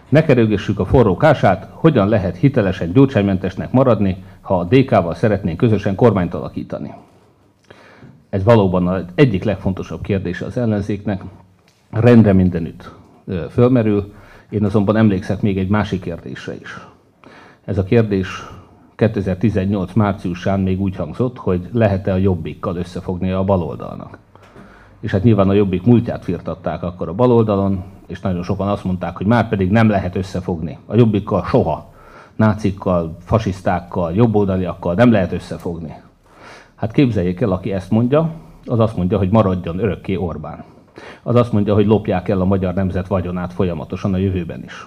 [0.09, 5.95] Ne kerülgessük a forró kását, hogyan lehet hitelesen gyurcsánymentesnek maradni, ha a DK-val szeretnénk közösen
[5.95, 6.95] kormányt alakítani.
[8.31, 11.23] Ez valóban az egyik legfontosabb kérdése az ellenzéknek.
[11.91, 12.91] Rendre mindenütt
[13.51, 14.13] fölmerül.
[14.51, 16.87] Én azonban emlékszek még egy másik kérdésre is.
[17.65, 18.47] Ez a kérdés
[18.97, 24.19] 2018 márciusán még úgy hangzott, hogy lehet-e a jobbikkal összefogni a baloldalnak.
[25.07, 29.17] És hát nyilván a jobbik múltját firtatták akkor a baloldalon, és nagyon sokan azt mondták,
[29.17, 30.79] hogy már pedig nem lehet összefogni.
[30.87, 31.93] A jobbikkal soha.
[32.37, 35.95] Nácikkal, fasisztákkal, jobboldaliakkal nem lehet összefogni.
[36.75, 38.31] Hát képzeljék el, aki ezt mondja,
[38.65, 40.65] az azt mondja, hogy maradjon örökké Orbán.
[41.23, 44.87] Az azt mondja, hogy lopják el a magyar nemzet vagyonát folyamatosan a jövőben is.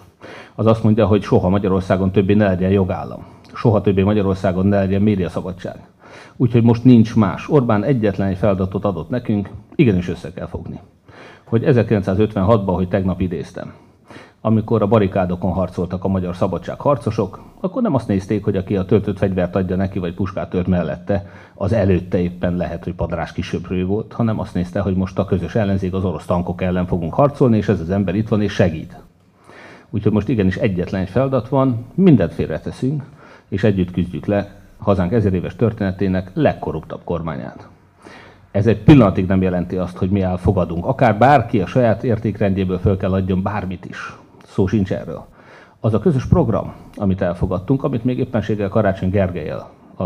[0.55, 3.25] Az azt mondja, hogy soha Magyarországon többé ne legyen jogállam.
[3.53, 5.87] Soha többé Magyarországon ne legyen médiaszabadság.
[6.35, 7.49] Úgyhogy most nincs más.
[7.49, 10.79] Orbán egyetlen egy feladatot adott nekünk, igenis össze kell fogni
[11.49, 13.73] hogy 1956-ban, hogy tegnap idéztem,
[14.41, 19.17] amikor a barikádokon harcoltak a magyar szabadságharcosok, akkor nem azt nézték, hogy aki a töltött
[19.17, 24.13] fegyvert adja neki, vagy puskát tört mellette, az előtte éppen lehet, hogy padrás kisöprő volt,
[24.13, 27.67] hanem azt nézte, hogy most a közös ellenzék az orosz tankok ellen fogunk harcolni, és
[27.67, 28.99] ez az ember itt van és segít.
[29.89, 33.03] Úgyhogy most igenis egyetlen egy feladat van, mindent félreteszünk,
[33.47, 37.67] és együtt küzdjük le hazánk ezer éves történetének legkorruptabb kormányát.
[38.51, 40.85] Ez egy pillanatig nem jelenti azt, hogy mi elfogadunk.
[40.85, 44.17] Akár bárki a saját értékrendjéből föl kell adjon bármit is.
[44.45, 45.25] Szó sincs erről.
[45.79, 50.05] Az a közös program, amit elfogadtunk, amit még éppenséggel Karácsony Gergelyel a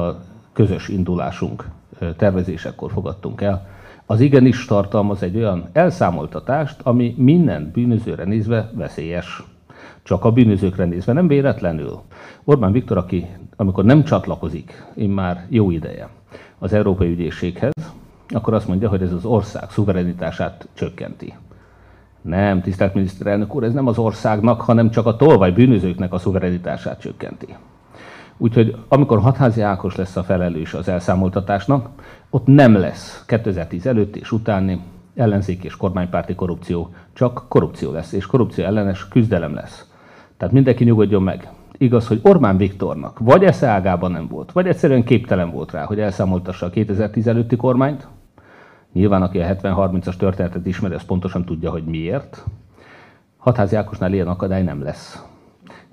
[0.54, 1.70] közös indulásunk
[2.18, 3.68] tervezésekor fogadtunk el,
[4.06, 9.44] az igenis tartalmaz egy olyan elszámoltatást, ami minden bűnözőre nézve veszélyes.
[10.04, 12.02] Csak a bűnözőkre nézve, nem véletlenül.
[12.44, 16.10] Orbán Viktor, aki amikor nem csatlakozik, én már jó ideje
[16.60, 17.72] az Európai Ügyészséghez,
[18.28, 21.34] akkor azt mondja, hogy ez az ország szuverenitását csökkenti.
[22.22, 27.00] Nem, tisztelt miniszterelnök úr, ez nem az országnak, hanem csak a tolvaj bűnözőknek a szuverenitását
[27.00, 27.56] csökkenti.
[28.38, 31.90] Úgyhogy amikor Hatházi Ákos lesz a felelős az elszámoltatásnak,
[32.30, 34.82] ott nem lesz 2010 előtt és utáni
[35.16, 39.93] ellenzék és kormánypárti korrupció, csak korrupció lesz, és korrupció ellenes küzdelem lesz.
[40.44, 41.50] Tehát mindenki nyugodjon meg.
[41.78, 46.00] Igaz, hogy Orbán Viktornak vagy esze ágában nem volt, vagy egyszerűen képtelen volt rá, hogy
[46.00, 48.08] elszámoltassa a 2010 előtti kormányt.
[48.94, 52.46] Nyilván, aki a 70-30-as történetet ismeri, az pontosan tudja, hogy miért.
[53.38, 55.24] Hatházi Ákosnál ilyen akadály nem lesz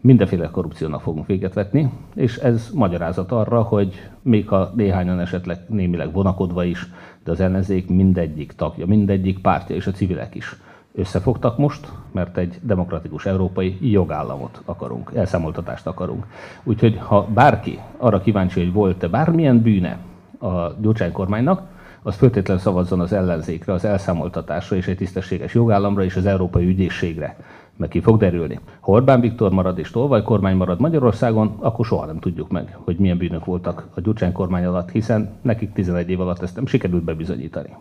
[0.00, 6.12] mindenféle korrupciónak fogunk véget vetni, és ez magyarázat arra, hogy még ha néhányan esetleg némileg
[6.12, 6.86] vonakodva is,
[7.24, 10.56] de az ellenzék mindegyik tagja, mindegyik pártja és a civilek is
[10.94, 16.26] összefogtak most, mert egy demokratikus európai jogállamot akarunk, elszámoltatást akarunk.
[16.62, 19.98] Úgyhogy ha bárki arra kíváncsi, hogy volt-e bármilyen bűne
[20.38, 21.62] a Gyurcsány kormánynak,
[22.02, 27.36] az föltétlenül szavazzon az ellenzékre, az elszámoltatásra és egy tisztességes jogállamra és az európai ügyészségre
[27.76, 28.60] meg ki fog derülni.
[28.80, 32.96] Ha Orbán Viktor marad és Tolvaj kormány marad Magyarországon, akkor soha nem tudjuk meg, hogy
[32.96, 37.04] milyen bűnök voltak a Gyurcsány kormány alatt, hiszen nekik 11 év alatt ezt nem sikerült
[37.04, 37.76] bebizonyítani.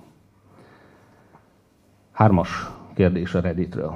[2.12, 3.93] Hármas kérdés a Redditről.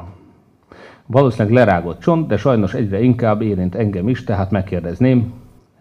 [1.05, 5.33] Valószínűleg lerágott csont, de sajnos egyre inkább érint engem is, tehát megkérdezném,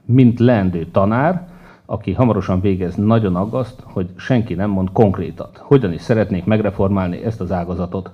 [0.04, 1.48] mint leendő tanár,
[1.86, 5.56] aki hamarosan végez, nagyon aggaszt, hogy senki nem mond konkrétat.
[5.62, 8.10] Hogyan is szeretnék megreformálni ezt az ágazatot.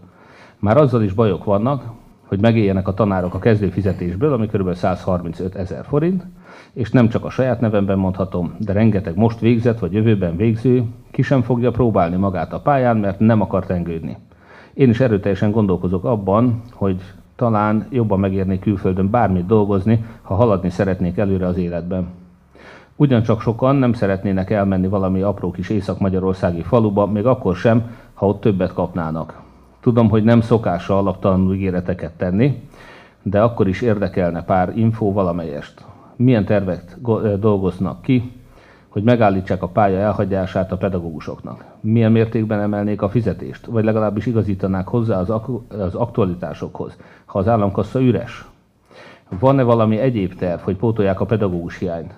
[0.59, 1.85] Már azzal is bajok vannak,
[2.27, 4.75] hogy megéljenek a tanárok a kezdőfizetésből, ami kb.
[4.75, 6.27] 135 ezer forint,
[6.73, 11.23] és nem csak a saját nevemben mondhatom, de rengeteg most végzett vagy jövőben végző ki
[11.23, 14.17] sem fogja próbálni magát a pályán, mert nem akar tengődni.
[14.79, 17.01] Én is erőteljesen gondolkozok abban, hogy
[17.37, 22.09] talán jobban megérné külföldön bármit dolgozni, ha haladni szeretnék előre az életben.
[22.97, 28.41] Ugyancsak sokan nem szeretnének elmenni valami apró kis észak-magyarországi faluba, még akkor sem, ha ott
[28.41, 29.41] többet kapnának.
[29.81, 32.63] Tudom, hogy nem szokása alaptalanul ígéreteket tenni,
[33.23, 35.85] de akkor is érdekelne pár infó valamelyest.
[36.17, 36.97] Milyen tervek
[37.39, 38.33] dolgoznak ki,
[38.89, 41.65] hogy megállítsák a pálya elhagyását a pedagógusoknak?
[41.81, 47.49] Milyen mértékben emelnék a fizetést, vagy legalábbis igazítanák hozzá az, ak- az aktualitásokhoz, ha az
[47.49, 48.45] államkassa üres?
[49.39, 52.15] Van-e valami egyéb terv, hogy pótolják a pedagógus hiányt?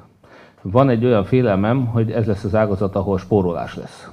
[0.62, 4.10] Van egy olyan félelmem, hogy ez lesz az ágazat, ahol spórolás lesz.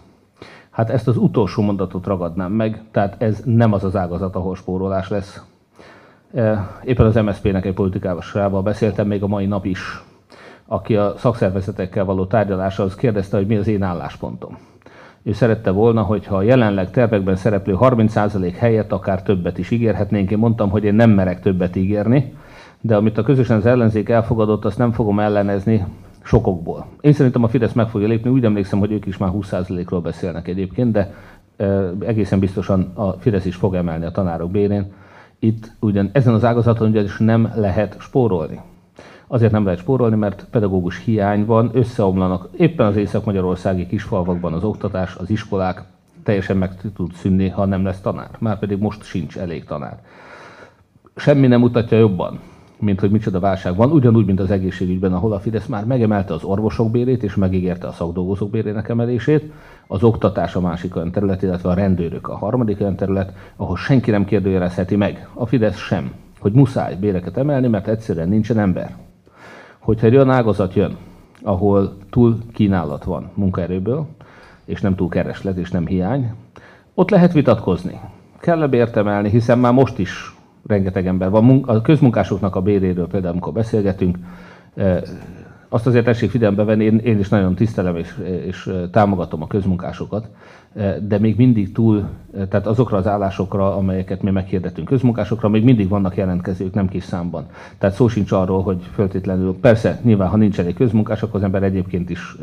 [0.70, 5.10] Hát ezt az utolsó mondatot ragadnám meg, tehát ez nem az az ágazat, ahol spórolás
[5.10, 5.42] lesz.
[6.34, 10.04] E, éppen az MSZP-nek egy politikával beszéltem még a mai nap is,
[10.68, 14.58] aki a szakszervezetekkel való tárgyaláshoz kérdezte, hogy mi az én álláspontom.
[15.24, 20.32] Ő szerette volna, hogyha a jelenleg tervekben szereplő 30% helyett akár többet is ígérhetnénk.
[20.32, 22.34] Én mondtam, hogy én nem merek többet ígérni,
[22.82, 25.86] de amit a közösen az ellenzék elfogadott, azt nem fogom ellenezni,
[26.24, 26.86] sokokból.
[27.02, 30.48] Én szerintem a Fidesz meg fogja lépni, úgy emlékszem, hogy ők is már 20%-ról beszélnek
[30.48, 31.14] egyébként, de
[32.00, 34.94] egészen biztosan a Fidesz is fog emelni a tanárok bérén.
[35.40, 38.62] Itt ugyan ezen az ágazaton ugyanis nem lehet spórolni.
[39.28, 45.16] Azért nem lehet spórolni, mert pedagógus hiány van, összeomlanak éppen az észak-magyarországi kisfalvakban az oktatás,
[45.16, 45.84] az iskolák
[46.24, 48.30] teljesen meg tud szűnni, ha nem lesz tanár.
[48.40, 50.00] Már most sincs elég tanár.
[51.16, 52.40] Semmi nem mutatja jobban,
[52.80, 56.44] mint hogy micsoda válság van, ugyanúgy, mint az egészségügyben, ahol a Fidesz már megemelte az
[56.44, 59.52] orvosok bérét, és megígérte a szakdolgozók bérének emelését,
[59.88, 64.12] az oktatás a másik olyan terület, illetve a rendőrök a harmadik olyan terület, ahol senki
[64.12, 69.07] nem kérdőjelezheti meg, a Fidesz sem, hogy muszáj béreket emelni, mert egyszerűen nincsen ember.
[69.88, 70.98] Hogyha egy olyan ágazat jön,
[71.42, 74.06] ahol túl kínálat van munkaerőből,
[74.66, 76.32] és nem túl kereslet, és nem hiány,
[76.94, 78.00] ott lehet vitatkozni.
[78.40, 81.64] Kell-e bért hiszen már most is rengeteg ember van.
[81.64, 84.18] A közmunkásoknak a béréről például, amikor beszélgetünk,
[84.76, 85.02] eh,
[85.70, 90.30] azt azért tessék figyelembe venni, én, én is nagyon tisztelem és, és támogatom a közmunkásokat,
[91.02, 92.04] de még mindig túl,
[92.50, 97.46] tehát azokra az állásokra, amelyeket mi meghirdetünk közmunkásokra, még mindig vannak jelentkezők, nem kis számban.
[97.78, 101.64] Tehát szó sincs arról, hogy föltétlenül, persze, nyilván, ha nincs elég közmunkás, akkor az ember
[101.64, 102.36] egyébként is,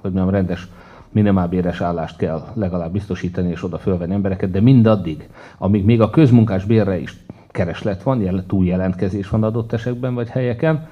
[0.00, 0.68] hogy mondjam, rendes
[1.12, 6.64] minimálbéres állást kell legalább biztosítani és oda fölvenni embereket, de mindaddig, amíg még a közmunkás
[6.64, 7.16] bérre is
[7.48, 10.86] kereslet van, túljelentkezés van adott esetben vagy helyeken,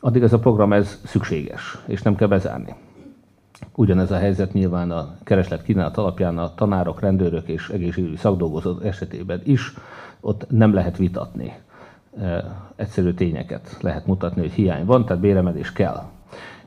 [0.00, 2.74] addig ez a program ez szükséges, és nem kell bezárni.
[3.74, 9.40] Ugyanez a helyzet nyilván a kereslet kínálat alapján a tanárok, rendőrök és egészségügyi szakdolgozók esetében
[9.44, 9.74] is.
[10.20, 11.52] Ott nem lehet vitatni.
[12.76, 16.02] Egyszerű tényeket lehet mutatni, hogy hiány van, tehát béremelés kell.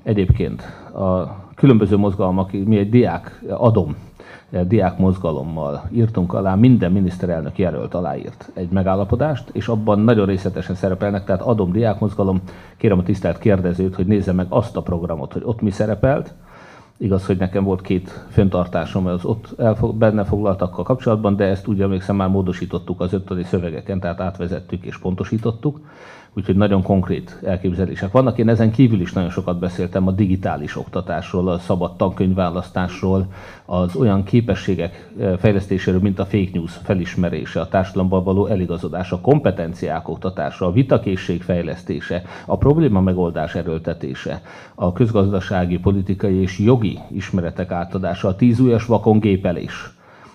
[0.04, 0.62] Egyébként
[0.94, 3.96] a különböző mozgalmak, mi egy diák adom
[4.68, 11.24] diák mozgalommal írtunk alá, minden miniszterelnök jelölt aláírt egy megállapodást, és abban nagyon részletesen szerepelnek,
[11.24, 12.42] tehát adom diák mozgalom,
[12.78, 16.34] kérem a tisztelt kérdezőt, hogy nézze meg azt a programot, hogy ott mi szerepelt,
[17.02, 21.82] Igaz, hogy nekem volt két fenntartásom az ott elfog, benne foglaltakkal kapcsolatban, de ezt úgy
[21.82, 25.80] emlékszem már módosítottuk az ötödi szövegeken, tehát átvezettük és pontosítottuk
[26.36, 28.38] úgyhogy nagyon konkrét elképzelések vannak.
[28.38, 33.28] Én ezen kívül is nagyon sokat beszéltem a digitális oktatásról, a szabad tankönyvválasztásról,
[33.66, 39.22] az olyan képességek eh, fejlesztéséről, mint a fake news felismerése, a társadalomban való eligazodás, a
[39.22, 44.42] kompetenciák oktatása, a vitakészség fejlesztése, a probléma megoldás erőltetése,
[44.76, 49.92] a közgazdasági, politikai és jogi ismeretek átadása, a tíz újas vakon gépelés,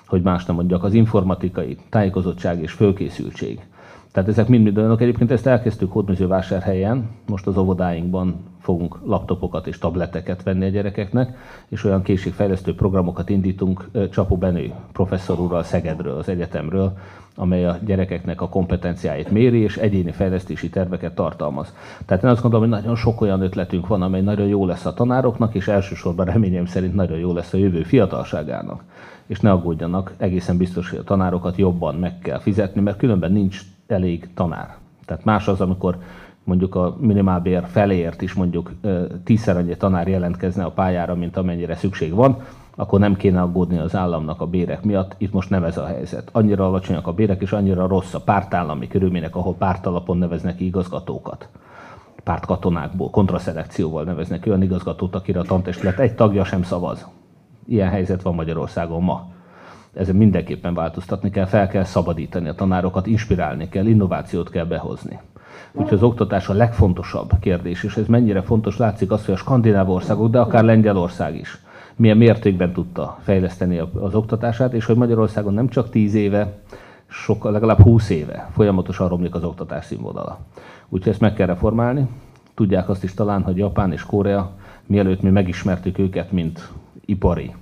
[0.06, 3.60] hogy más nem mondjak, az informatikai tájékozottság és fölkészültség
[4.16, 5.00] tehát ezek mind-mind olyanok.
[5.00, 11.36] Egyébként ezt elkezdtük Hódműzővásárhelyen, most az óvodáinkban fogunk laptopokat és tableteket venni a gyerekeknek,
[11.68, 16.96] és olyan készségfejlesztő programokat indítunk Csapó Benő professzor úrral Szegedről, az egyetemről,
[17.34, 21.74] amely a gyerekeknek a kompetenciáit méri, és egyéni fejlesztési terveket tartalmaz.
[22.06, 24.94] Tehát én azt gondolom, hogy nagyon sok olyan ötletünk van, amely nagyon jó lesz a
[24.94, 28.82] tanároknak, és elsősorban reményem szerint nagyon jó lesz a jövő fiatalságának.
[29.26, 33.60] És ne aggódjanak, egészen biztos, hogy a tanárokat jobban meg kell fizetni, mert különben nincs
[33.86, 34.76] elég tanár.
[35.04, 35.98] Tehát más az, amikor
[36.44, 38.72] mondjuk a minimálbér feléért is mondjuk
[39.24, 42.38] tízszer annyi tanár jelentkezne a pályára, mint amennyire szükség van,
[42.76, 45.14] akkor nem kéne aggódni az államnak a bérek miatt.
[45.18, 46.28] Itt most nem ez a helyzet.
[46.32, 51.48] Annyira alacsonyak a bérek, és annyira rossz a pártállami körülmények, ahol pártalapon neveznek igazgatókat.
[52.24, 57.06] Pártkatonákból, kontraszelekcióval neveznek olyan igazgatót, akire a tantestület egy tagja sem szavaz.
[57.66, 59.34] Ilyen helyzet van Magyarországon ma
[59.96, 65.18] ezen mindenképpen változtatni kell, fel kell szabadítani a tanárokat, inspirálni kell, innovációt kell behozni.
[65.72, 69.90] Úgyhogy az oktatás a legfontosabb kérdés, és ez mennyire fontos, látszik az, hogy a skandináv
[69.90, 71.60] országok, de akár Lengyelország is
[71.96, 76.58] milyen mértékben tudta fejleszteni az oktatását, és hogy Magyarországon nem csak 10 éve,
[77.06, 80.38] sokkal, legalább 20 éve folyamatosan romlik az oktatás színvonala.
[80.88, 82.06] Úgyhogy ezt meg kell reformálni.
[82.54, 84.50] Tudják azt is talán, hogy Japán és Korea,
[84.86, 86.68] mielőtt mi megismertük őket, mint
[87.04, 87.54] ipari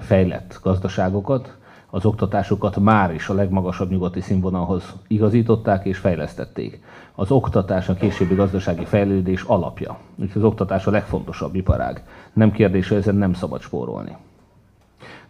[0.00, 1.56] fejlett gazdaságokat,
[1.94, 6.80] az oktatásukat már is a legmagasabb nyugati színvonalhoz igazították és fejlesztették.
[7.14, 9.98] Az oktatás a későbbi gazdasági fejlődés alapja.
[10.16, 12.02] Úgyhogy az oktatás a legfontosabb iparág.
[12.32, 14.16] Nem kérdés, hogy ezen nem szabad spórolni.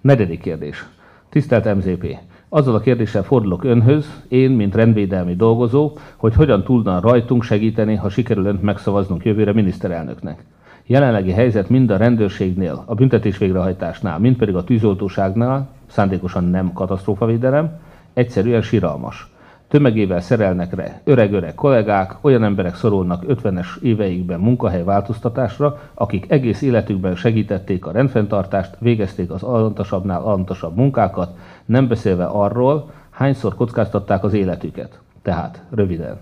[0.01, 0.87] Negyedik kérdés.
[1.29, 2.17] Tisztelt MZP!
[2.49, 8.09] Azzal a kérdéssel fordulok önhöz, én, mint rendvédelmi dolgozó, hogy hogyan tudna rajtunk segíteni, ha
[8.09, 10.45] sikerül önt megszavaznunk jövőre miniszterelnöknek
[10.93, 17.79] jelenlegi helyzet mind a rendőrségnél, a büntetés végrehajtásnál, mind pedig a tűzoltóságnál, szándékosan nem katasztrófavédelem,
[18.13, 19.31] egyszerűen siralmas.
[19.69, 27.15] Tömegével szerelnek re öreg-öreg kollégák, olyan emberek szorulnak 50-es éveikben munkahely változtatásra, akik egész életükben
[27.15, 35.01] segítették a rendfenntartást, végezték az alantasabbnál alantasabb munkákat, nem beszélve arról, hányszor kockáztatták az életüket.
[35.23, 36.21] Tehát, röviden,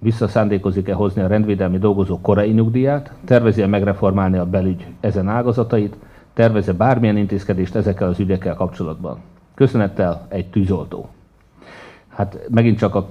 [0.00, 5.96] visszaszándékozik-e hozni a rendvédelmi dolgozók korai nyugdíját, tervezi-e megreformálni a belügy ezen ágazatait,
[6.34, 9.18] tervezi bármilyen intézkedést ezekkel az ügyekkel kapcsolatban.
[9.54, 11.08] Köszönettel egy tűzoltó.
[12.08, 13.08] Hát megint csak a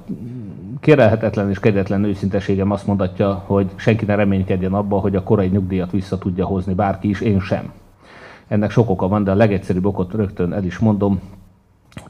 [0.79, 5.91] kérelhetetlen és kegyetlen őszinteségem azt mondatja, hogy senki ne reménykedjen abba, hogy a korai nyugdíjat
[5.91, 7.71] vissza tudja hozni bárki is, én sem.
[8.47, 11.21] Ennek sok oka van, de a legegyszerűbb okot rögtön el is mondom.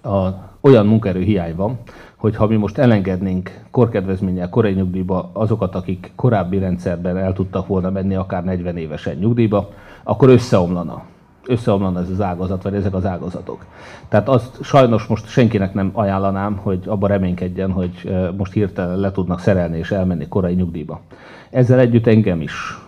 [0.01, 0.27] A,
[0.61, 1.77] olyan munkaerő hiány van,
[2.20, 7.89] hogy ha mi most elengednénk korkedvezménnyel korai nyugdíjba azokat, akik korábbi rendszerben el tudtak volna
[7.89, 9.70] menni akár 40 évesen nyugdíjba,
[10.03, 11.03] akkor összeomlana.
[11.45, 13.65] Összeomlana ez az ágazat, vagy ezek az ágazatok.
[14.07, 19.39] Tehát azt sajnos most senkinek nem ajánlanám, hogy abba reménykedjen, hogy most hirtelen le tudnak
[19.39, 21.01] szerelni és elmenni korai nyugdíjba.
[21.49, 22.80] Ezzel együtt engem is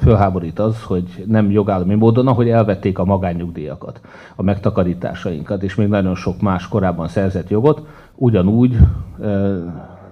[0.00, 4.00] fölháborít az, hogy nem jogállami módon, ahogy elvették a magánnyugdíjakat,
[4.36, 7.86] a megtakarításainkat, és még nagyon sok más korábban szerzett jogot,
[8.16, 8.76] ugyanúgy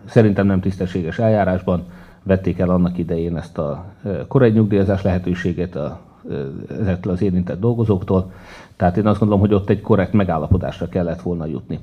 [0.04, 1.82] szerintem nem tisztességes eljárásban
[2.22, 3.84] vették el annak idején ezt a
[4.28, 6.00] korai nyugdíjazás lehetőséget a,
[6.80, 8.32] ezektől az érintett dolgozóktól.
[8.76, 11.78] Tehát én azt gondolom, hogy ott egy korrekt megállapodásra kellett volna jutni.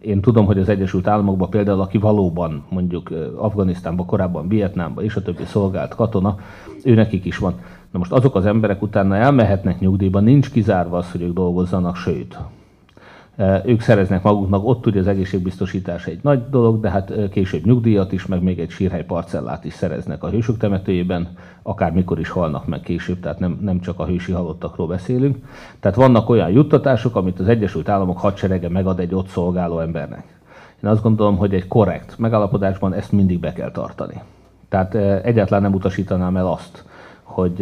[0.00, 5.22] Én tudom, hogy az Egyesült Államokban például, aki valóban mondjuk Afganisztánban, korábban Vietnámban és a
[5.22, 6.38] többi szolgált katona,
[6.84, 7.54] ő nekik is van.
[7.90, 12.38] Na most azok az emberek utána elmehetnek nyugdíjba, nincs kizárva az, hogy ők dolgozzanak, sőt,
[13.64, 18.26] Ők szereznek maguknak, ott ugye az egészségbiztosítás egy nagy dolog, de hát később nyugdíjat is,
[18.26, 21.28] meg még egy sírhely parcellát is szereznek a hősök temetőjében,
[21.62, 25.36] akár mikor is halnak meg később, tehát nem, nem csak a hősi halottakról beszélünk.
[25.80, 30.24] Tehát vannak olyan juttatások, amit az Egyesült Államok hadserege megad egy ott szolgáló embernek.
[30.84, 34.22] Én azt gondolom, hogy egy korrekt megállapodásban ezt mindig be kell tartani.
[34.68, 36.84] Tehát egyáltalán nem utasítanám el azt,
[37.22, 37.58] hogy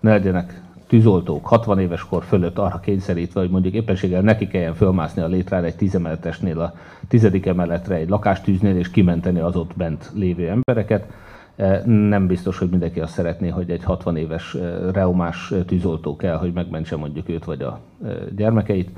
[0.00, 0.59] ne legyenek
[0.90, 5.66] tűzoltók 60 éves kor fölött arra kényszerítve, hogy mondjuk éppenséggel neki kelljen fölmászni a létrára
[5.66, 6.74] egy tizemeletesnél a
[7.08, 11.12] tizedik emeletre egy lakástűznél, és kimenteni az ott bent lévő embereket.
[11.56, 16.36] E, nem biztos, hogy mindenki azt szeretné, hogy egy 60 éves e, reumás tűzoltó kell,
[16.36, 18.90] hogy megmentse mondjuk őt vagy a e, gyermekeit.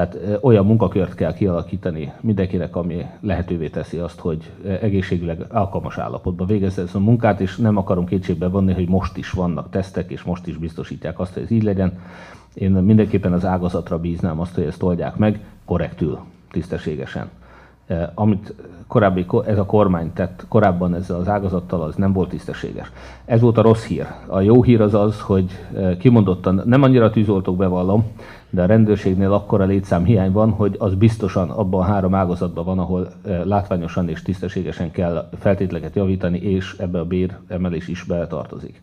[0.00, 6.82] Tehát olyan munkakört kell kialakítani mindenkinek, ami lehetővé teszi azt, hogy egészségüleg alkalmas állapotban végezze
[6.82, 10.46] ezt a munkát, és nem akarom kétségbe vonni, hogy most is vannak tesztek, és most
[10.46, 11.98] is biztosítják azt, hogy ez így legyen.
[12.54, 16.18] Én mindenképpen az ágazatra bíznám azt, hogy ezt oldják meg korrektül,
[16.50, 17.28] tisztességesen.
[18.14, 18.54] Amit
[18.86, 22.92] korábbi, ez a kormány tett korábban ezzel az ágazattal, az nem volt tisztességes.
[23.24, 24.06] Ez volt a rossz hír.
[24.26, 25.50] A jó hír az az, hogy
[25.98, 28.04] kimondottan, nem annyira tűzoltók bevallom,
[28.50, 32.78] de a rendőrségnél akkora létszám hiány van, hogy az biztosan abban a három ágazatban van,
[32.78, 33.08] ahol
[33.44, 38.82] látványosan és tisztességesen kell feltételeket javítani, és ebbe a bér emelés is beletartozik.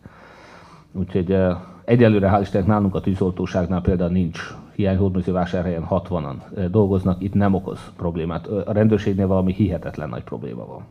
[0.92, 1.36] Úgyhogy
[1.84, 6.34] egyelőre hál' Istennek nálunk a tűzoltóságnál például nincs hiány vásárhelyen 60-an
[6.70, 8.46] dolgoznak, itt nem okoz problémát.
[8.46, 10.82] A rendőrségnél valami hihetetlen nagy probléma van.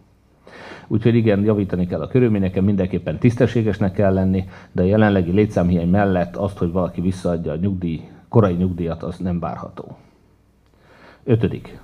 [0.88, 6.36] Úgyhogy igen, javítani kell a körülményeken, mindenképpen tisztességesnek kell lenni, de a jelenlegi létszámhiány mellett
[6.36, 9.98] azt, hogy valaki visszaadja a nyugdíj korai nyugdíjat az nem várható.
[11.24, 11.80] Ötödik.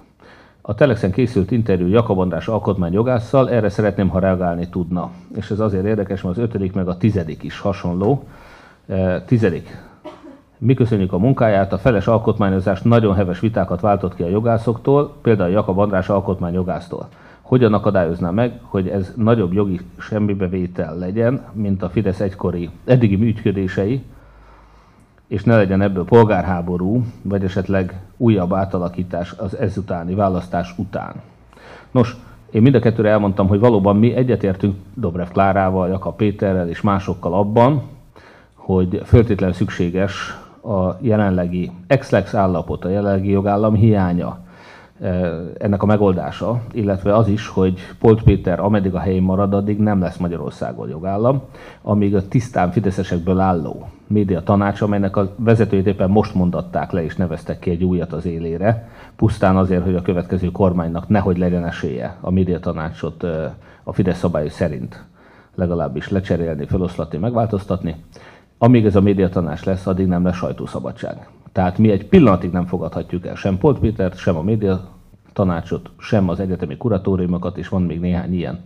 [0.61, 5.11] A Telexen készült interjú Jakab András alkotmányjogásszal, erre szeretném, ha reagálni tudna.
[5.35, 8.27] És ez azért érdekes, mert az ötödik meg a tizedik is hasonló.
[8.87, 9.77] E, tizedik.
[10.57, 15.51] Mi köszönjük a munkáját, a feles alkotmányozás nagyon heves vitákat váltott ki a jogászoktól, például
[15.51, 17.07] Jakab András alkotmányjogásztól.
[17.41, 24.03] Hogyan akadályozná meg, hogy ez nagyobb jogi semmibevétel legyen, mint a Fidesz egykori eddigi működései,
[25.33, 31.13] és ne legyen ebből polgárháború, vagy esetleg újabb átalakítás az ezutáni választás után.
[31.91, 32.15] Nos,
[32.51, 37.33] én mind a kettőre elmondtam, hogy valóban mi egyetértünk Dobrev Klárával, Jakab Péterrel és másokkal
[37.33, 37.81] abban,
[38.53, 44.37] hogy föltétlenül szükséges a jelenlegi ex-lex állapot, a jelenlegi jogállam hiánya,
[45.57, 49.99] ennek a megoldása, illetve az is, hogy Polt Péter ameddig a helyén marad, addig nem
[49.99, 51.41] lesz Magyarországon jogállam,
[51.81, 57.15] amíg a tisztán fideszesekből álló média tanács, amelynek a vezetőjét éppen most mondatták le és
[57.15, 62.17] neveztek ki egy újat az élére, pusztán azért, hogy a következő kormánynak nehogy legyen esélye
[62.21, 63.23] a média tanácsot
[63.83, 65.03] a Fidesz szabályai szerint
[65.55, 67.95] legalábbis lecserélni, feloszlatni, megváltoztatni.
[68.57, 71.27] Amíg ez a médiatanács lesz, addig nem lesz sajtószabadság.
[71.53, 74.89] Tehát mi egy pillanatig nem fogadhatjuk el sem Polt Pétert, sem a média
[75.33, 78.59] tanácsot, sem az egyetemi kuratóriumokat, és van még néhány ilyen.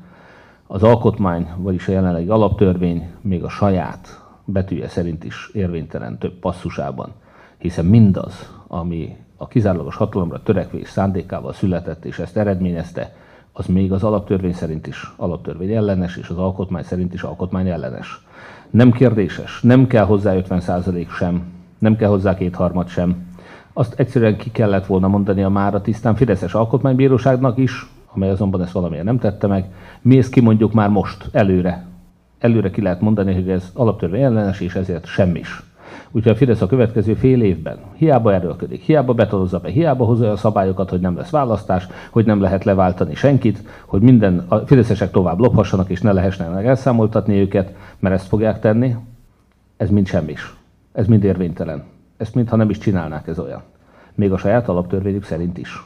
[0.67, 7.11] Az alkotmány, vagyis a jelenlegi alaptörvény még a saját betűje szerint is érvénytelen több passzusában,
[7.57, 13.15] hiszen mindaz, ami a kizárólagos hatalomra törekvés szándékával született, és ezt eredményezte,
[13.51, 18.25] az még az alaptörvény szerint is alaptörvény ellenes, és az alkotmány szerint is alkotmány ellenes.
[18.69, 23.25] Nem kérdéses, nem kell hozzá 50% sem, nem kell hozzá kétharmad sem.
[23.73, 28.61] Azt egyszerűen ki kellett volna mondani a már a tisztán Fideszes Alkotmánybíróságnak is, amely azonban
[28.61, 29.65] ezt valamiért nem tette meg.
[30.01, 31.85] Mi ezt kimondjuk már most, előre.
[32.39, 35.63] Előre ki lehet mondani, hogy ez alaptörvény ellenes, és ezért semmis.
[36.11, 40.35] Úgyhogy a Fidesz a következő fél évben hiába erőlködik, hiába betolozza be, hiába hozza a
[40.35, 45.39] szabályokat, hogy nem lesz választás, hogy nem lehet leváltani senkit, hogy minden a fideszesek tovább
[45.39, 48.95] lophassanak, és ne lehessen elszámoltatni őket, mert ezt fogják tenni,
[49.77, 50.55] ez mind semmis.
[50.97, 51.83] Ez mind érvénytelen.
[52.17, 53.61] Ezt mintha nem is csinálnák ez olyan.
[54.15, 55.83] Még a saját alaptörvényük szerint is.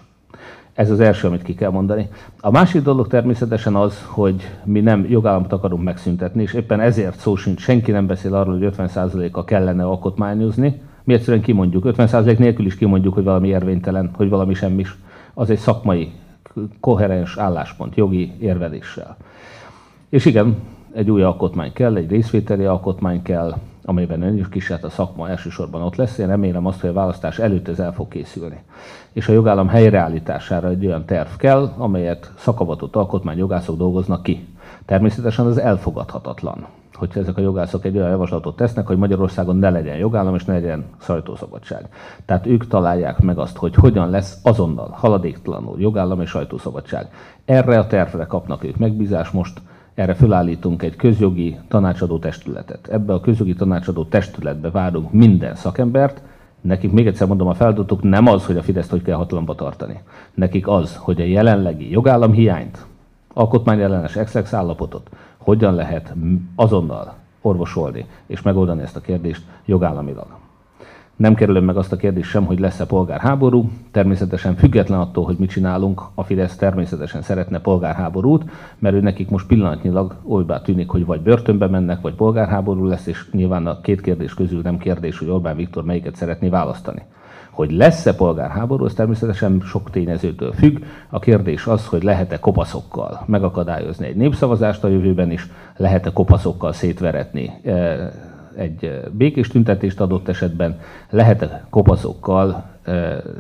[0.74, 2.10] Ez az első, amit ki kell mondani.
[2.40, 7.36] A másik dolog természetesen az, hogy mi nem jogállamot akarunk megszüntetni, és éppen ezért szó
[7.36, 10.82] sincs, senki nem beszél arról, hogy 50%-a kellene alkotmányozni.
[11.04, 14.98] Mi egyszerűen kimondjuk, 50% nélkül is kimondjuk, hogy valami érvénytelen, hogy valami semmis.
[15.34, 16.12] Az egy szakmai,
[16.80, 19.18] koherens álláspont, jogi érveléssel.
[20.10, 20.56] És igen,
[20.94, 23.56] egy új alkotmány kell, egy részvételi alkotmány kell,
[23.86, 26.18] amelyben ön is kísért a szakma elsősorban ott lesz.
[26.18, 28.64] Én remélem azt, hogy a választás előtt ez el fog készülni.
[29.12, 34.48] És a jogállam helyreállítására egy olyan terv kell, amelyet szakavatott alkotmányjogászok dolgoznak ki.
[34.86, 39.98] Természetesen ez elfogadhatatlan, hogyha ezek a jogászok egy olyan javaslatot tesznek, hogy Magyarországon ne legyen
[39.98, 41.90] jogállam és ne legyen sajtószabadság.
[42.26, 47.10] Tehát ők találják meg azt, hogy hogyan lesz azonnal, haladéktalanul jogállam és sajtószabadság.
[47.46, 49.62] Erre a tervre kapnak ők megbízás most,
[49.94, 52.88] erre fölállítunk egy közjogi tanácsadó testületet.
[52.88, 56.22] Ebbe a közjogi tanácsadó testületbe várunk minden szakembert,
[56.62, 60.02] Nekik még egyszer mondom, a feladatuk nem az, hogy a Fideszt hogy kell hatalomba tartani.
[60.34, 62.86] Nekik az, hogy a jelenlegi jogállam hiányt,
[63.34, 66.14] alkotmányellenes exlex állapotot hogyan lehet
[66.56, 70.41] azonnal orvosolni és megoldani ezt a kérdést jogállamilag.
[71.22, 73.70] Nem kerülöm meg azt a kérdést sem, hogy lesz-e polgárháború.
[73.92, 78.44] Természetesen független attól, hogy mit csinálunk, a Fidesz természetesen szeretne polgárháborút,
[78.80, 83.30] mert ő nekik most pillanatnyilag olybá tűnik, hogy vagy börtönbe mennek, vagy polgárháború lesz, és
[83.32, 87.02] nyilván a két kérdés közül nem kérdés, hogy Orbán Viktor melyiket szeretné választani.
[87.50, 90.84] Hogy lesz-e polgárháború, ez természetesen sok tényezőtől függ.
[91.10, 95.48] A kérdés az, hogy lehet-e kopaszokkal megakadályozni egy népszavazást a jövőben is,
[95.78, 98.10] lehet-e kopaszokkal szétveretni eh,
[98.56, 100.80] egy békés tüntetést adott esetben,
[101.10, 102.70] lehet-e kopaszokkal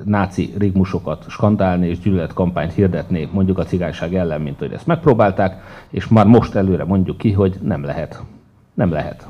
[0.04, 6.08] náci rigmusokat skandálni és gyűlöletkampányt hirdetni mondjuk a cigányság ellen, mint hogy ezt megpróbálták, és
[6.08, 8.24] már most előre mondjuk ki, hogy nem lehet.
[8.74, 9.28] Nem lehet.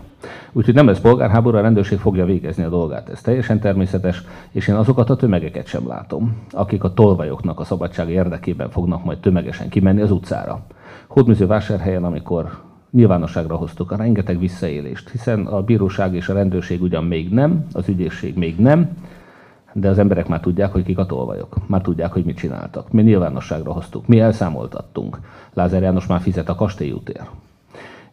[0.52, 3.10] Úgyhogy nem lesz polgárháború, a rendőrség fogja végezni a dolgát.
[3.10, 8.10] Ez teljesen természetes, és én azokat a tömegeket sem látom, akik a tolvajoknak a szabadság
[8.10, 10.66] érdekében fognak majd tömegesen kimenni az utcára.
[11.08, 12.50] Hódműző vásárhelyen, amikor
[12.92, 17.88] nyilvánosságra hoztuk a rengeteg visszaélést, hiszen a bíróság és a rendőrség ugyan még nem, az
[17.88, 18.98] ügyészség még nem,
[19.74, 21.56] de az emberek már tudják, hogy kik a tolvajok.
[21.68, 22.92] Már tudják, hogy mit csináltak.
[22.92, 25.20] Mi nyilvánosságra hoztuk, mi elszámoltattunk.
[25.54, 27.22] Lázár János már fizet a kastélyútér.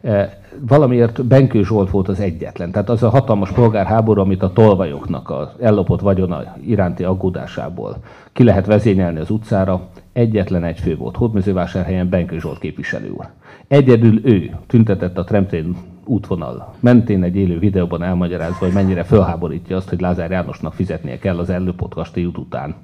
[0.01, 2.71] E, valamiért Benkő Zsolt volt az egyetlen.
[2.71, 7.97] Tehát az a hatalmas polgárháború, amit a tolvajoknak az ellopott vagyona iránti aggódásából
[8.33, 11.15] ki lehet vezényelni az utcára, egyetlen egy fő volt.
[11.15, 13.27] Hódmezővásárhelyen Benkő Zsolt képviselő úr.
[13.69, 19.89] Egyedül ő tüntetett a Tremtén útvonal mentén egy élő videóban elmagyarázva, hogy mennyire fölháborítja azt,
[19.89, 22.75] hogy Lázár Jánosnak fizetnie kell az ellőpott kastély út után.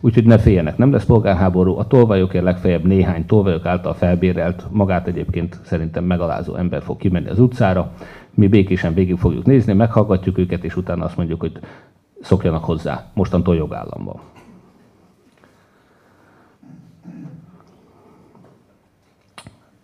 [0.00, 5.60] Úgyhogy ne féljenek, nem lesz polgárháború, a tolvajokért legfeljebb néhány tolvajok által felbérelt, magát egyébként
[5.64, 7.92] szerintem megalázó ember fog kimenni az utcára,
[8.34, 11.52] mi békésen végig fogjuk nézni, meghallgatjuk őket, és utána azt mondjuk, hogy
[12.20, 14.20] szokjanak hozzá, mostantól jogállamban.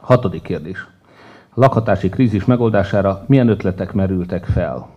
[0.02, 0.86] Hatodik kérdés.
[1.48, 4.88] A lakhatási krízis megoldására milyen ötletek merültek fel?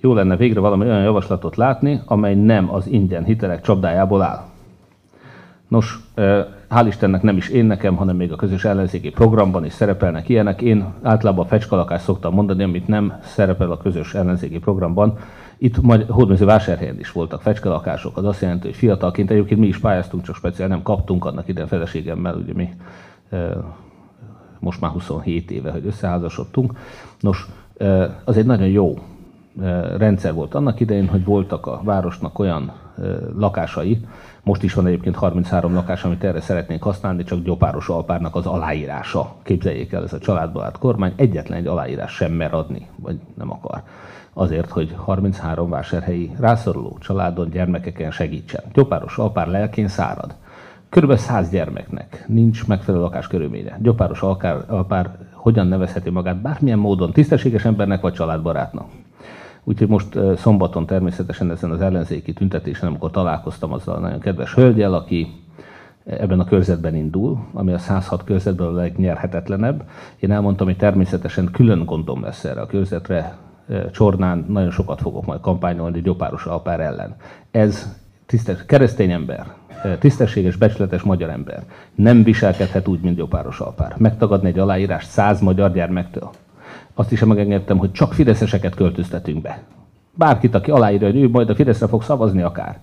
[0.00, 4.40] Jó lenne végre valami olyan javaslatot látni, amely nem az ingyen hitelek csapdájából áll.
[5.68, 5.98] Nos,
[6.70, 10.62] hál' Istennek nem is én nekem, hanem még a közös ellenzéki programban is szerepelnek ilyenek.
[10.62, 15.18] Én általában a fecskalakást szoktam mondani, amit nem szerepel a közös ellenzéki programban.
[15.58, 19.78] Itt majd Hódműző vásárhelyen is voltak fecskalakások, az azt jelenti, hogy fiatalként egyébként mi is
[19.78, 22.68] pályáztunk, csak speciál nem kaptunk annak ide feleségemmel, ugye mi
[24.60, 26.78] most már 27 éve, hogy összeházasodtunk.
[27.20, 27.46] Nos,
[28.24, 28.98] az egy nagyon jó
[29.96, 32.72] rendszer volt annak idején, hogy voltak a városnak olyan
[33.36, 34.00] lakásai,
[34.42, 39.34] most is van egyébként 33 lakás, amit erre szeretnénk használni, csak Gyopáros Alpárnak az aláírása.
[39.42, 43.50] Képzeljék el, ez a családba állt kormány egyetlen egy aláírás sem mer adni, vagy nem
[43.50, 43.82] akar.
[44.32, 48.62] Azért, hogy 33 vásárhelyi rászoruló családon, gyermekeken segítsen.
[48.72, 50.34] Gyopáros Alpár lelkén szárad.
[50.90, 53.78] Körülbelül 100 gyermeknek nincs megfelelő lakáskörülménye.
[53.82, 58.86] Gyopáros Alpár, Alpár hogyan nevezheti magát bármilyen módon tisztességes embernek vagy családbarátnak?
[59.64, 64.94] Úgyhogy most szombaton természetesen ezen az ellenzéki tüntetésen, amikor találkoztam azzal a nagyon kedves hölgyel,
[64.94, 65.26] aki
[66.04, 69.88] ebben a körzetben indul, ami a 106 körzetben a legnyerhetetlenebb.
[70.18, 73.36] Én elmondtam, hogy természetesen külön gondom lesz erre a körzetre,
[73.92, 77.16] Csornán nagyon sokat fogok majd kampányolni Gyopáros Alpár ellen.
[77.50, 79.46] Ez tisztes, keresztény ember,
[79.98, 81.62] tisztességes, becsületes magyar ember
[81.94, 83.94] nem viselkedhet úgy, mint Gyopáros Alpár.
[83.98, 86.30] Megtagadni egy aláírást száz magyar gyermektől
[87.00, 89.62] azt is megengedtem, hogy csak fideszeseket költöztetünk be.
[90.14, 92.78] Bárkit, aki aláírja, hogy ő majd a Fideszre fog szavazni akár,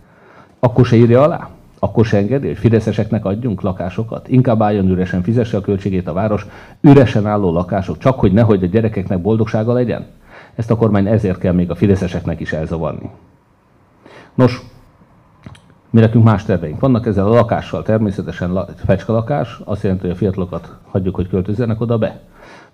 [0.60, 1.50] akkor se írja alá?
[1.80, 4.28] Akkor se engedi, hogy fideszeseknek adjunk lakásokat?
[4.28, 6.46] Inkább álljon üresen, fizesse a költségét a város,
[6.82, 10.06] üresen álló lakások, csak hogy nehogy a gyerekeknek boldogsága legyen?
[10.56, 13.10] Ezt a kormány ezért kell még a fideszeseknek is elzavarni.
[14.36, 14.62] Nos,
[15.90, 20.18] mi nekünk más terveink vannak ezzel a lakással, természetesen fecska lakás, azt jelenti, hogy a
[20.18, 22.20] fiatalokat hagyjuk, hogy költözzenek oda be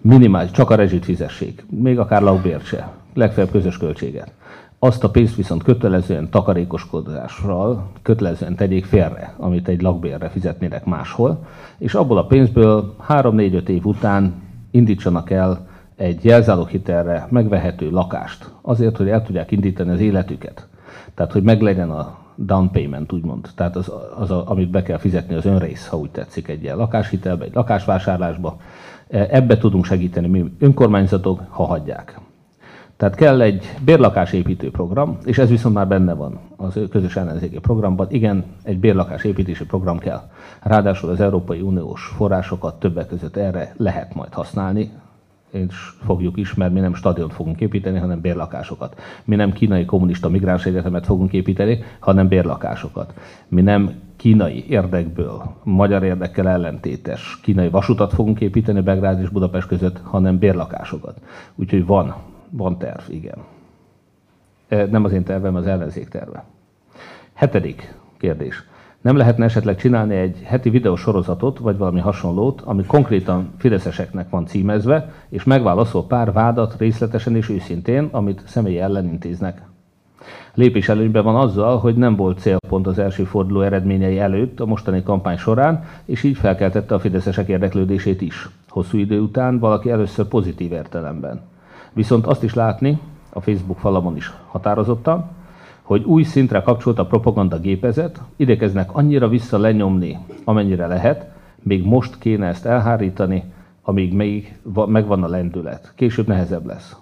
[0.02, 4.32] minimális, csak a rezsit fizessék, még akár lakbért se, legfeljebb közös költséget.
[4.80, 11.46] Azt a pénzt viszont kötelezően takarékoskodással kötelezően tegyék félre, amit egy lakbérre fizetnének máshol,
[11.78, 14.34] és abból a pénzből 3-4-5 év után
[14.72, 20.68] indítsanak el egy jelzáloghitelre megvehető lakást, azért, hogy el tudják indítani az életüket.
[21.14, 23.50] Tehát, hogy meglegyen a down payment, úgymond.
[23.56, 26.78] Tehát az, az a, amit be kell fizetni az önrész, ha úgy tetszik, egy ilyen
[26.78, 28.58] lakáshitelbe, egy lakásvásárlásba,
[29.14, 32.20] Ebbe tudunk segíteni mi önkormányzatok, ha hagyják.
[32.98, 38.08] Tehát kell egy bérlakásépítő program, és ez viszont már benne van az közös ellenzéki programban.
[38.10, 40.22] Igen, egy bérlakásépítési program kell.
[40.62, 44.92] Ráadásul az Európai Uniós forrásokat többek között erre lehet majd használni.
[45.54, 45.76] És
[46.06, 49.02] fogjuk is, mert mi nem stadiont fogunk építeni, hanem bérlakásokat.
[49.24, 53.14] Mi nem kínai kommunista migráns egyetemet fogunk építeni, hanem bérlakásokat.
[53.48, 60.00] Mi nem kínai érdekből, magyar érdekkel ellentétes kínai vasutat fogunk építeni Belgrád és Budapest között,
[60.04, 61.22] hanem bérlakásokat.
[61.56, 62.16] Úgyhogy van,
[62.50, 63.38] van terv, igen.
[64.68, 66.44] E, nem az én tervem, az ellenzék terve.
[67.34, 68.64] Hetedik kérdés.
[69.04, 75.12] Nem lehetne esetleg csinálni egy heti videósorozatot, vagy valami hasonlót, ami konkrétan fideszeseknek van címezve,
[75.30, 79.62] és megválaszol pár vádat részletesen és őszintén, amit személy ellen intéznek.
[80.54, 85.04] Lépés előnyben van azzal, hogy nem volt célpont az első forduló eredményei előtt a mostani
[85.04, 88.50] kampány során, és így felkeltette a fideszesek érdeklődését is.
[88.70, 91.42] Hosszú idő után valaki először pozitív értelemben.
[91.94, 93.00] Viszont azt is látni,
[93.30, 95.30] a Facebook falamon is határozottan,
[95.84, 101.32] hogy új szintre kapcsolt a propaganda gépezet, idekeznek annyira vissza lenyomni, amennyire lehet,
[101.64, 103.44] még most kéne ezt elhárítani,
[103.82, 105.94] amíg még megvan a lendület.
[105.96, 106.96] Később nehezebb lesz.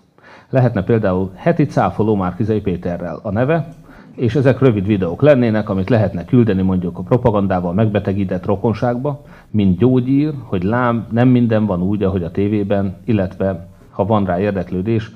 [0.50, 3.74] Lehetne például heti cáfoló Márkizai Péterrel a neve,
[4.16, 10.34] és ezek rövid videók lennének, amit lehetne küldeni mondjuk a propagandával megbetegített rokonságba, mint gyógyír,
[10.44, 15.12] hogy lám, nem minden van úgy, ahogy a tévében, illetve ha van rá érdeklődés,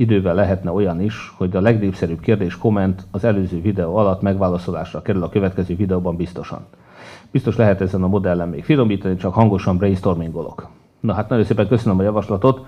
[0.00, 5.22] idővel lehetne olyan is, hogy a legnépszerűbb kérdés komment az előző videó alatt megválaszolásra kerül
[5.22, 6.66] a következő videóban biztosan.
[7.30, 10.68] Biztos lehet ezen a modellen még finomítani, csak hangosan brainstormingolok.
[11.00, 12.66] Na hát nagyon szépen köszönöm a javaslatot.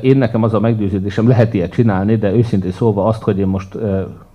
[0.00, 3.78] Én nekem az a meggyőződésem, lehet ilyet csinálni, de őszintén szólva azt, hogy én most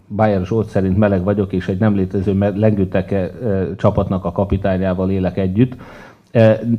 [0.07, 3.31] Bayer Zsolt szerint meleg vagyok, és egy nem létező lengőteke
[3.77, 5.75] csapatnak a kapitányával élek együtt,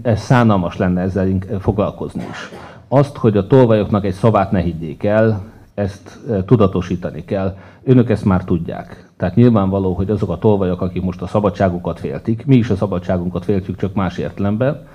[0.03, 1.29] ez szánalmas lenne ezzel
[1.59, 2.51] foglalkozni is.
[2.89, 5.43] Azt, hogy a tolvajoknak egy szavát ne higgyék el,
[5.75, 7.57] ezt tudatosítani kell.
[7.83, 9.09] Önök ezt már tudják.
[9.17, 13.45] Tehát nyilvánvaló, hogy azok a tolvajok, akik most a szabadságukat féltik, mi is a szabadságunkat
[13.45, 14.87] féltjük, csak más értelemben,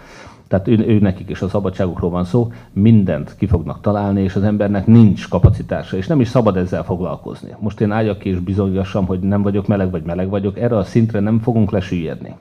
[0.50, 4.44] tehát ő, ő nekik is a szabadságukról van szó, mindent ki fognak találni, és az
[4.44, 7.56] embernek nincs kapacitása, és nem is szabad ezzel foglalkozni.
[7.60, 10.84] Most én álljak ki és bizonygassam, hogy nem vagyok meleg, vagy meleg vagyok, erre a
[10.84, 12.36] szintre nem fogunk lesüllyedni.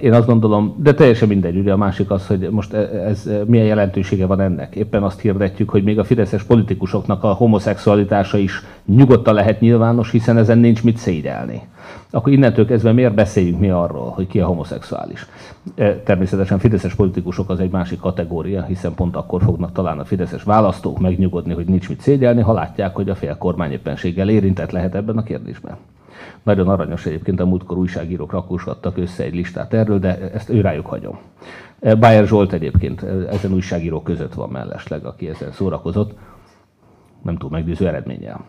[0.00, 4.26] Én azt gondolom, de teljesen mindegy, ugye a másik az, hogy most ez milyen jelentősége
[4.26, 4.74] van ennek.
[4.74, 10.36] Éppen azt hirdetjük, hogy még a fideszes politikusoknak a homoszexualitása is nyugodtan lehet nyilvános, hiszen
[10.36, 11.62] ezen nincs mit szégyelni.
[12.10, 15.26] Akkor innentől kezdve miért beszéljünk mi arról, hogy ki a homoszexuális?
[16.04, 20.98] Természetesen fideszes politikusok az egy másik kategória, hiszen pont akkor fognak talán a fideszes választók
[20.98, 25.16] megnyugodni, hogy nincs mit szégyelni, ha látják, hogy a fél kormány éppenséggel érintett lehet ebben
[25.16, 25.76] a kérdésben.
[26.42, 30.86] Nagyon aranyos egyébként a múltkor újságírók rakósgattak össze egy listát erről, de ezt ő rájuk
[30.86, 31.18] hagyom.
[31.80, 36.18] Bayer Zsolt egyébként ezen újságírók között van mellesleg, aki ezen szórakozott,
[37.22, 38.44] nem túl meggyőző eredménnyel.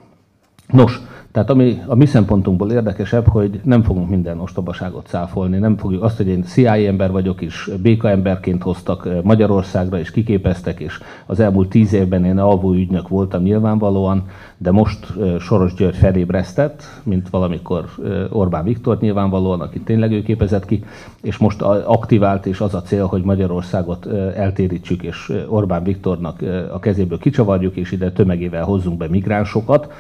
[0.67, 1.01] Nos,
[1.33, 6.17] tehát ami a mi szempontunkból érdekesebb, hogy nem fogunk minden ostobaságot száfolni, nem fogjuk azt,
[6.17, 11.39] hogy én CIA ember vagyok, és béka emberként hoztak eh, Magyarországra, és kiképeztek, és az
[11.39, 14.25] elmúlt tíz évben én alvó ügynök voltam nyilvánvalóan,
[14.57, 20.21] de most eh, Soros György felébresztett, mint valamikor eh, Orbán Viktor nyilvánvalóan, aki tényleg ő
[20.21, 20.83] képezett ki,
[21.21, 26.41] és most aktivált, és az a cél, hogy Magyarországot eltérítsük, és Orbán Viktornak
[26.73, 29.91] a kezéből kicsavarjuk, és ide tömegével hozzunk be migránsokat,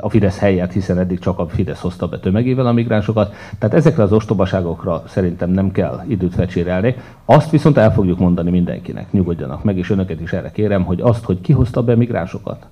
[0.00, 3.34] a Fidesz helyett, hiszen eddig csak a Fidesz hozta be tömegével a migránsokat.
[3.58, 6.94] Tehát ezekre az ostobaságokra szerintem nem kell időt fecsérelni.
[7.24, 11.24] Azt viszont el fogjuk mondani mindenkinek, nyugodjanak meg, és önöket is erre kérem, hogy azt,
[11.24, 12.66] hogy ki hozta be migránsokat,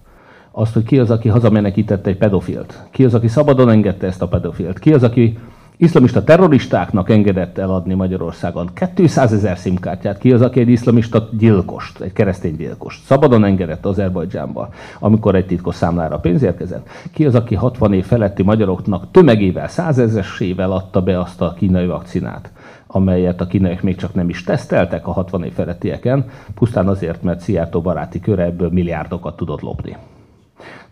[0.51, 4.29] azt, hogy ki az, aki hazamenekítette egy pedofilt, ki az, aki szabadon engedte ezt a
[4.29, 5.39] pedofilt, ki az, aki
[5.81, 10.19] iszlamista terroristáknak engedett eladni Magyarországon 200 ezer szimkártyát.
[10.19, 14.69] Ki az, aki egy iszlamista gyilkost, egy keresztény gyilkost szabadon engedett Azerbajdzsánba,
[14.99, 16.89] amikor egy titkos számlára pénz érkezett?
[17.13, 22.53] Ki az, aki 60 év feletti magyaroknak tömegével, százezesével adta be azt a kínai vakcinát?
[22.93, 26.25] amelyet a kínaiak még csak nem is teszteltek a 60 év felettieken,
[26.55, 29.97] pusztán azért, mert Szijjártó baráti köre ebből milliárdokat tudott lopni.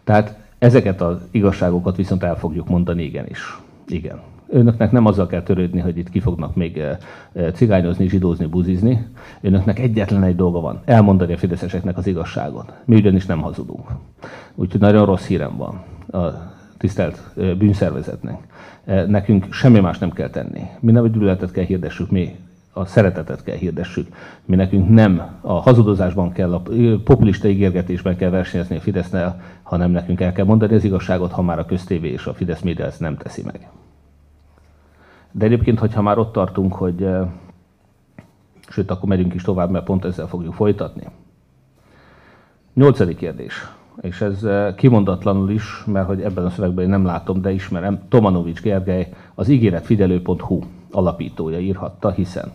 [0.05, 3.59] Tehát ezeket az igazságokat viszont el fogjuk mondani igenis.
[3.87, 6.97] Igen önöknek nem azzal kell törődni, hogy itt ki fognak még eh,
[7.33, 9.07] eh, cigányozni, zsidózni, buzizni.
[9.41, 12.73] Önöknek egyetlen egy dolga van, elmondani a fideszeseknek az igazságot.
[12.85, 13.89] Mi ugyanis nem hazudunk.
[14.55, 15.83] Úgyhogy nagyon rossz hírem van
[16.23, 16.35] a
[16.79, 18.47] tisztelt eh, bűnszervezetnek.
[19.07, 20.63] Nekünk semmi más nem kell tenni.
[20.81, 22.37] Mi nem a gyűlöletet kell hirdessük, mi
[22.73, 24.09] a szeretetet kell hirdessük.
[24.45, 26.63] Mi nekünk nem a hazudozásban kell, a
[27.05, 31.59] populista ígérgetésben kell versenyezni a Fidesznel, hanem nekünk el kell mondani az igazságot, ha már
[31.59, 33.69] a köztévé és a Fidesz média ezt nem teszi meg.
[35.33, 37.09] De egyébként, hogyha már ott tartunk, hogy
[38.69, 41.03] sőt, akkor megyünk is tovább, mert pont ezzel fogjuk folytatni.
[42.75, 43.67] Nyolcadik kérdés,
[44.01, 48.61] és ez kimondatlanul is, mert hogy ebben a szövegben én nem látom, de ismerem, Tomanovics
[48.61, 50.61] Gergely, az ígéretfigyelő.hu
[50.91, 52.53] alapítója írhatta, hiszen.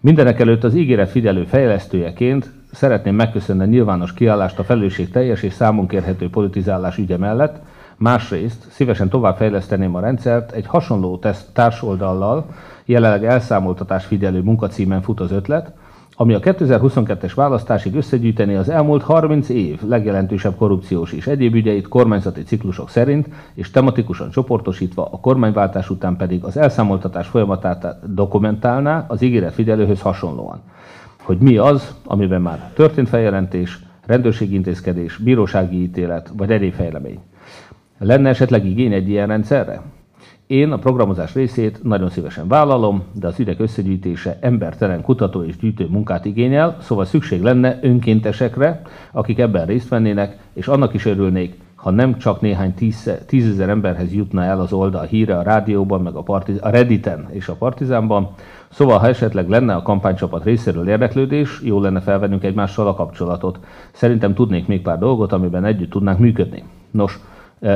[0.00, 5.86] Mindenek előtt az ígéretfigyelő fejlesztőjeként szeretném megköszönni a nyilvános kiállást a felelősség teljes és számon
[5.86, 7.62] kérhető politizálás ügye mellett,
[8.00, 11.20] másrészt szívesen továbbfejleszteném a rendszert egy hasonló
[11.52, 12.46] társoldallal,
[12.84, 15.72] jelenleg elszámoltatás figyelő munkacímen fut az ötlet,
[16.16, 22.42] ami a 2022-es választásig összegyűjteni az elmúlt 30 év legjelentősebb korrupciós és egyéb ügyeit kormányzati
[22.42, 29.54] ciklusok szerint, és tematikusan csoportosítva, a kormányváltás után pedig az elszámoltatás folyamatát dokumentálná az ígéret
[29.54, 30.60] figyelőhöz hasonlóan.
[31.22, 37.18] Hogy mi az, amiben már történt feljelentés, rendőrségi intézkedés, bírósági ítélet vagy egyéb fejlemény.
[38.02, 39.82] Lenne esetleg igény egy ilyen rendszerre?
[40.46, 45.86] Én a programozás részét nagyon szívesen vállalom, de az ügyek összegyűjtése embertelen kutató és gyűjtő
[45.90, 48.82] munkát igényel, szóval szükség lenne önkéntesekre,
[49.12, 52.74] akik ebben részt vennének, és annak is örülnék, ha nem csak néhány
[53.26, 57.48] tízezer emberhez jutna el az oldal híre a rádióban, meg a, partiz- a Redditen és
[57.48, 58.30] a Partizánban.
[58.70, 63.58] Szóval, ha esetleg lenne a kampánycsapat részéről érdeklődés, jó lenne felvennünk egymással a kapcsolatot.
[63.92, 66.62] Szerintem tudnék még pár dolgot, amiben együtt tudnánk működni.
[66.90, 67.18] Nos,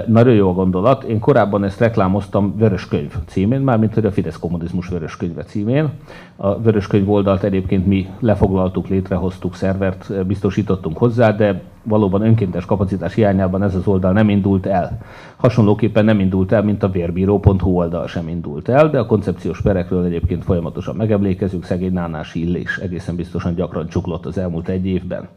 [0.06, 1.02] nagyon jó a gondolat.
[1.02, 5.88] Én korábban ezt reklámoztam Vöröskönyv címén, mármint hogy a Fidesz kommunizmus Vöröskönyve címén.
[6.36, 13.14] A Vöröskönyv oldalt egyébként mi lefoglaltuk, létrehoztuk, szervert eh, biztosítottunk hozzá, de valóban önkéntes kapacitás
[13.14, 14.98] hiányában ez az oldal nem indult el.
[15.36, 20.04] Hasonlóképpen nem indult el, mint a vérbíró.hu oldal sem indult el, de a koncepciós perekről
[20.04, 25.28] egyébként folyamatosan megemlékezünk, szegény Nánás Illés egészen biztosan gyakran csuklott az elmúlt egy évben.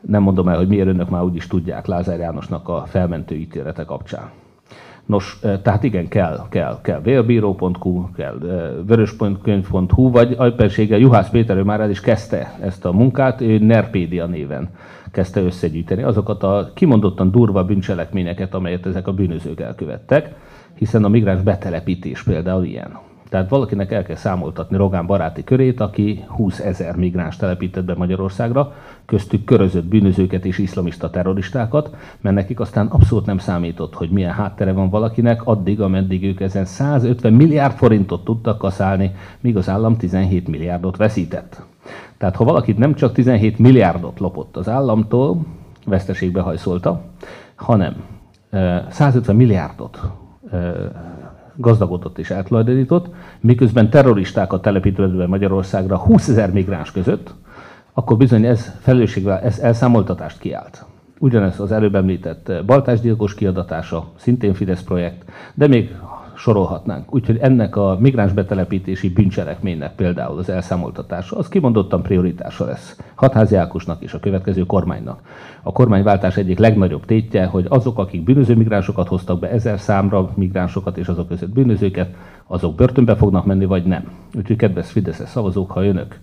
[0.00, 3.84] Nem mondom el, hogy miért önök már úgy is tudják Lázár Jánosnak a felmentő ítélete
[3.84, 4.30] kapcsán.
[5.06, 8.38] Nos, tehát igen, kell, kell, kell vélbíró.hu, kell
[8.86, 14.26] vöröskönyv.hu, vagy alpenséggel Juhász Péter, ő már el is kezdte ezt a munkát, ő Nerpédia
[14.26, 14.68] néven
[15.10, 20.34] kezdte összegyűjteni azokat a kimondottan durva bűncselekményeket, amelyet ezek a bűnözők elkövettek,
[20.74, 22.98] hiszen a migráns betelepítés például ilyen.
[23.28, 28.72] Tehát valakinek el kell számoltatni Rogán baráti körét, aki 20 ezer migráns telepített be Magyarországra,
[29.04, 34.72] köztük körözött bűnözőket és iszlamista terroristákat, mert nekik aztán abszolút nem számított, hogy milyen háttere
[34.72, 40.48] van valakinek, addig, ameddig ők ezen 150 milliárd forintot tudtak kaszálni, míg az állam 17
[40.48, 41.62] milliárdot veszített.
[42.18, 45.40] Tehát ha valakit nem csak 17 milliárdot lopott az államtól,
[45.86, 47.02] veszteségbe hajszolta,
[47.54, 48.04] hanem
[48.90, 50.00] 150 milliárdot
[51.56, 57.34] gazdagodott és eltulajdonított, miközben terroristákat telepített be Magyarországra 20 ezer migráns között,
[57.92, 60.84] akkor bizony ez felelősségvel, ez elszámoltatást kiállt.
[61.18, 65.96] Ugyanez az előbb említett baltásgyilkos kiadatása, szintén Fidesz projekt, de még
[66.36, 67.14] sorolhatnánk.
[67.14, 74.02] Úgyhogy ennek a migráns betelepítési bűncselekménynek például az elszámoltatása, az kimondottan prioritása lesz Hatházi Ákosnak
[74.02, 75.20] és a következő kormánynak.
[75.62, 80.96] A kormányváltás egyik legnagyobb tétje, hogy azok, akik bűnöző migránsokat hoztak be ezer számra migránsokat
[80.96, 82.14] és azok között bűnözőket,
[82.46, 84.10] azok börtönbe fognak menni, vagy nem.
[84.34, 86.18] Úgyhogy kedves Fideszes szavazók, ha önök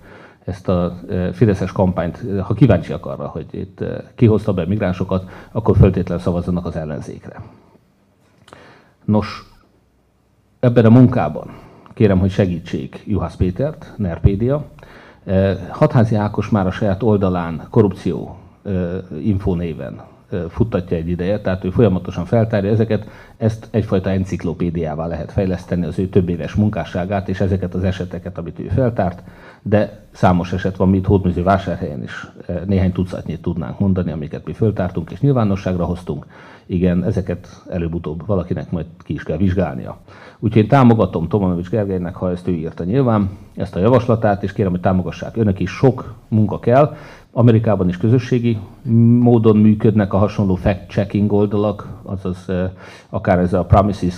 [0.46, 5.78] ezt a e, Fideszes kampányt, ha kíváncsiak arra, hogy itt e, kihozta be migránsokat, akkor
[5.78, 7.42] föltétlenül szavazzanak az ellenzékre.
[9.06, 9.53] Nos,
[10.64, 11.54] ebben a munkában
[11.94, 14.66] kérem, hogy segítsék Juhász Pétert, Nerpédia.
[15.24, 18.74] Eh, Hatházi Ákos már a saját oldalán korrupció eh,
[19.24, 20.04] info néven eh,
[20.50, 23.08] futtatja egy ideje, tehát ő folyamatosan feltárja ezeket,
[23.38, 28.60] ezt egyfajta enciklopédiává lehet fejleszteni az ő több éves munkásságát, és ezeket az eseteket, amit
[28.60, 29.24] ő feltárt,
[29.62, 32.28] de számos eset van, mint Hódműző vásárhelyen is
[32.66, 36.26] néhány tucatnyit tudnánk mondani, amiket mi föltártunk és nyilvánosságra hoztunk.
[36.66, 39.98] Igen, ezeket előbb-utóbb valakinek majd ki is kell vizsgálnia.
[40.40, 44.72] Úgyhogy én támogatom Tomanovics Gergelynek, ha ezt ő írta nyilván, ezt a javaslatát, és kérem,
[44.72, 45.38] hogy támogassák.
[45.38, 46.96] Önök is sok munka kell.
[47.36, 48.58] Amerikában is közösségi
[49.20, 52.52] módon működnek a hasonló fact-checking oldalak, azaz
[53.10, 54.18] akár ez a promises,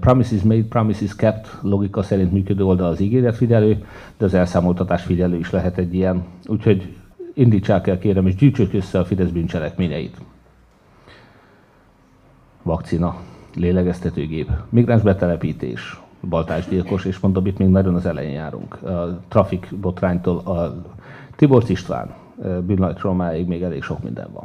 [0.00, 3.84] promises made, promises kept logika szerint működő oldal az ígéretfigyelő,
[4.16, 6.24] de az elszámoltatás figyelő is lehet egy ilyen.
[6.46, 6.96] Úgyhogy
[7.34, 10.16] indítsák el kérem, és gyűjtsük össze a Fidesz bűncselekményeit.
[12.62, 13.16] Vakcina
[13.54, 18.82] lélegeztetőgép, migráns betelepítés, baltásgyilkos, és mondom, itt még nagyon az elején járunk.
[18.82, 20.84] A trafik botránytól a
[21.36, 22.19] Tibor István
[23.12, 24.44] máig még elég sok minden van.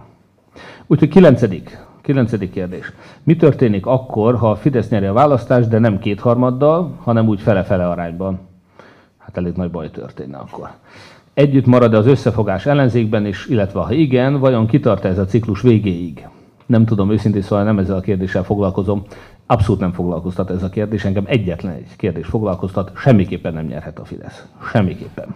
[0.87, 2.91] Úgyhogy kilencedik, kilencedik kérdés.
[3.23, 7.89] Mi történik akkor, ha a Fidesz nyeri a választást, de nem kétharmaddal, hanem úgy fele-fele
[7.89, 8.39] arányban?
[9.17, 10.69] Hát elég nagy baj történne akkor.
[11.33, 16.27] Együtt marad az összefogás ellenzékben is, illetve ha igen, vajon kitart ez a ciklus végéig?
[16.65, 19.03] Nem tudom, őszintén szóval nem ezzel a kérdéssel foglalkozom.
[19.45, 21.05] Abszolút nem foglalkoztat ez a kérdés.
[21.05, 22.91] Engem egyetlen egy kérdés foglalkoztat.
[22.95, 24.45] Semmiképpen nem nyerhet a Fidesz.
[24.71, 25.35] Semmiképpen.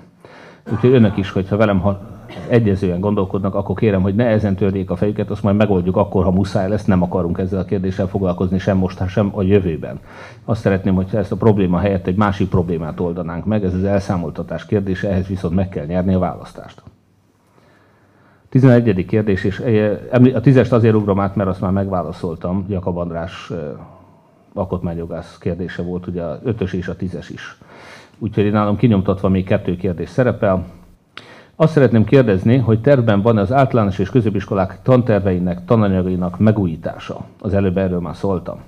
[0.71, 4.95] Úgyhogy önök is, hogyha velem ha egyezően gondolkodnak, akkor kérem, hogy ne ezen törjék a
[4.95, 8.77] fejüket, azt majd megoldjuk akkor, ha muszáj lesz, nem akarunk ezzel a kérdéssel foglalkozni sem
[8.77, 9.99] most, sem a jövőben.
[10.45, 14.65] Azt szeretném, hogyha ezt a probléma helyett egy másik problémát oldanánk meg, ez az elszámoltatás
[14.65, 16.83] kérdése, ehhez viszont meg kell nyerni a választást.
[18.49, 19.05] 11.
[19.05, 19.63] kérdés, és
[20.33, 23.51] a tízest azért ugrom át, mert azt már megválaszoltam, Jakab András
[24.53, 27.57] alkotmányjogász kérdése volt, ugye a ötös és a tízes is.
[28.19, 30.65] Úgyhogy nálam kinyomtatva még kettő kérdés szerepel.
[31.61, 37.25] Azt szeretném kérdezni, hogy tervben van az általános és középiskolák tanterveinek, tananyagainak megújítása.
[37.39, 38.59] Az előbb erről már szóltam.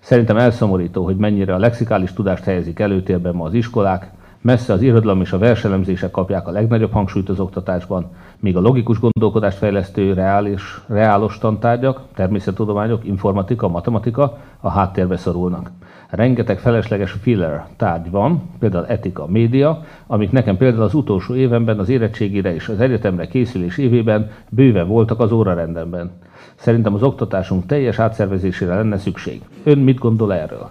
[0.00, 4.10] Szerintem elszomorító, hogy mennyire a lexikális tudást helyezik előtérben ma az iskolák,
[4.40, 9.00] messze az irodalom és a verselemzések kapják a legnagyobb hangsúlyt az oktatásban, míg a logikus
[9.00, 15.70] gondolkodást fejlesztő reális, reálos tantárgyak, természettudományok, informatika, matematika a háttérbe szorulnak.
[16.10, 21.88] Rengeteg felesleges filler tárgy van, például etika, média, amik nekem például az utolsó évenben az
[21.88, 26.10] érettségére és az egyetemre készülés évében bőven voltak az órarendemben.
[26.54, 29.40] Szerintem az oktatásunk teljes átszervezésére lenne szükség.
[29.64, 30.70] Ön mit gondol erről?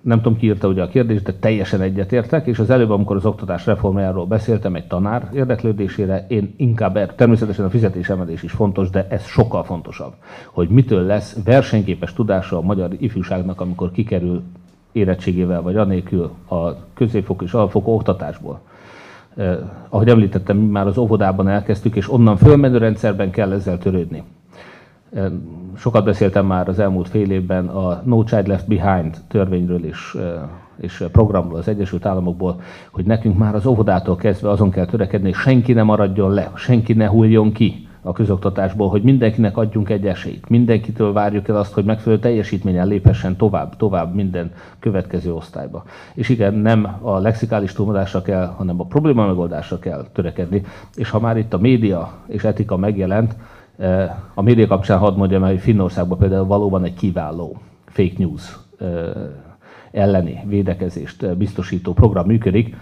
[0.00, 3.24] nem tudom ki írta ugye a kérdést, de teljesen egyetértek, és az előbb, amikor az
[3.24, 9.06] oktatás reformjáról beszéltem egy tanár érdeklődésére, én inkább, er, természetesen a fizetésemelés is fontos, de
[9.10, 10.12] ez sokkal fontosabb,
[10.50, 14.42] hogy mitől lesz versenyképes tudása a magyar ifjúságnak, amikor kikerül
[14.98, 18.60] érettségével vagy anélkül a középfokú és alapfokú oktatásból.
[19.36, 19.56] Eh,
[19.88, 24.24] ahogy említettem, már az óvodában elkezdtük, és onnan fölmenő rendszerben kell ezzel törődni.
[25.76, 30.16] Sokat beszéltem már az elmúlt fél évben a No Child Left Behind törvényről is,
[30.80, 35.38] és programról az Egyesült Államokból, hogy nekünk már az óvodától kezdve azon kell törekedni, hogy
[35.38, 40.48] senki ne maradjon le, senki ne hulljon ki a közoktatásból, hogy mindenkinek adjunk egy esélyt.
[40.48, 45.84] Mindenkitől várjuk el azt, hogy megfelelő teljesítményen léphessen tovább, tovább minden következő osztályba.
[46.14, 50.62] És igen, nem a lexikális túlmodásra kell, hanem a probléma megoldásra kell törekedni.
[50.94, 53.36] És ha már itt a média és etika megjelent,
[54.34, 57.56] a média kapcsán hadd mondjam el, hogy Finnországban például valóban egy kiváló
[57.86, 58.58] fake news
[59.92, 62.76] elleni védekezést biztosító program működik.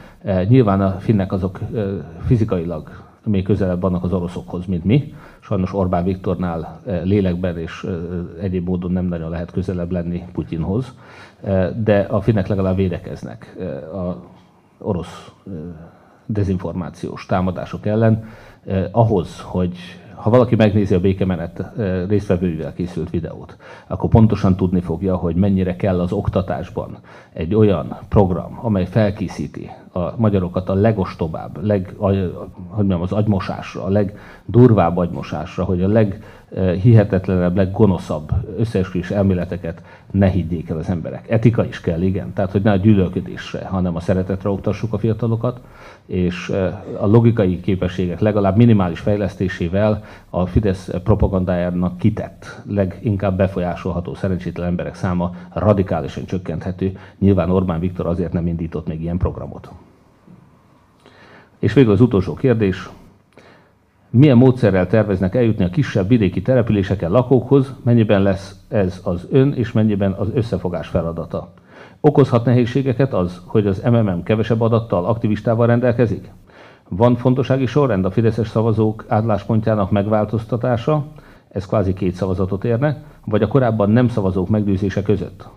[0.48, 1.60] Nyilván a finnek azok
[2.26, 5.14] fizikailag még közelebb vannak az oroszokhoz, mint mi.
[5.40, 7.86] Sajnos Orbán Viktornál lélekben és
[8.40, 10.94] egyéb módon nem nagyon lehet közelebb lenni Putyinhoz,
[11.76, 13.56] de a finnek legalább védekeznek
[13.94, 14.16] a
[14.78, 15.32] orosz
[16.26, 18.24] dezinformációs támadások ellen.
[18.90, 19.76] Ahhoz, hogy
[20.26, 21.72] ha valaki megnézi a békemenet
[22.08, 23.56] résztvevőivel készült videót,
[23.86, 26.98] akkor pontosan tudni fogja, hogy mennyire kell az oktatásban
[27.32, 32.34] egy olyan program, amely felkészíti a magyarokat a legostobább, leg, hogy
[32.76, 35.88] mondjam, az agymosásra, a legdurvább agymosásra, hogy a
[36.48, 41.30] leghihetetlenebb, leggonoszabb összeesküvés elméleteket ne higgyék el az emberek.
[41.30, 45.60] Etika is kell, igen, tehát hogy ne a gyűlölködésre, hanem a szeretetre oktassuk a fiatalokat,
[46.06, 46.48] és
[46.98, 55.34] a logikai képességek legalább minimális fejlesztésével a Fidesz propagandájának kitett, leginkább befolyásolható szerencsétlen emberek száma
[55.52, 56.98] radikálisan csökkenthető.
[57.18, 59.70] Nyilván Orbán Viktor azért nem indított még ilyen programot.
[61.58, 62.88] És végül az utolsó kérdés.
[64.18, 69.72] Milyen módszerrel terveznek eljutni a kisebb vidéki településeken lakókhoz, mennyiben lesz ez az ön és
[69.72, 71.52] mennyiben az összefogás feladata?
[72.00, 76.30] Okozhat nehézségeket az, hogy az MMM kevesebb adattal, aktivistával rendelkezik?
[76.88, 81.04] Van fontossági sorrend a fideszes szavazók ádláspontjának megváltoztatása,
[81.48, 85.48] ez kvázi két szavazatot érne, vagy a korábban nem szavazók meggyőzése között?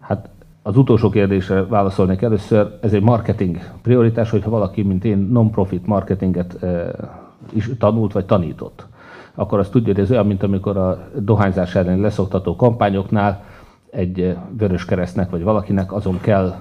[0.00, 0.28] Hát
[0.62, 2.78] az utolsó kérdésre válaszolnék először.
[2.82, 6.94] Ez egy marketing prioritás, hogyha valaki, mint én, non-profit marketinget e,
[7.52, 8.86] is tanult vagy tanított,
[9.34, 13.44] akkor azt tudja, hogy ez olyan, mint amikor a dohányzás ellen leszoktató kampányoknál
[13.90, 16.54] egy vörös keresztnek vagy valakinek azon kell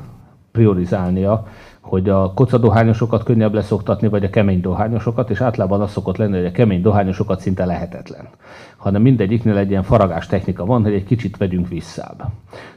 [0.51, 1.47] priorizálnia,
[1.81, 6.45] hogy a kocadohányosokat könnyebb leszoktatni, vagy a kemény dohányosokat, és általában az szokott lenni, hogy
[6.45, 8.27] a kemény dohányosokat szinte lehetetlen.
[8.77, 12.23] Hanem mindegyiknél egy ilyen faragás technika van, hogy egy kicsit vegyünk visszább.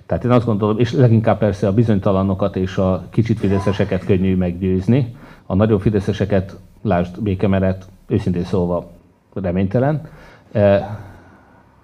[0.06, 5.16] Tehát én azt gondolom, és leginkább persze a bizonytalanokat és a kicsit fideszeseket könnyű meggyőzni.
[5.46, 6.56] A nagyon fideszeseket,
[6.86, 8.90] lásd békemeret, őszintén szólva
[9.34, 10.08] reménytelen.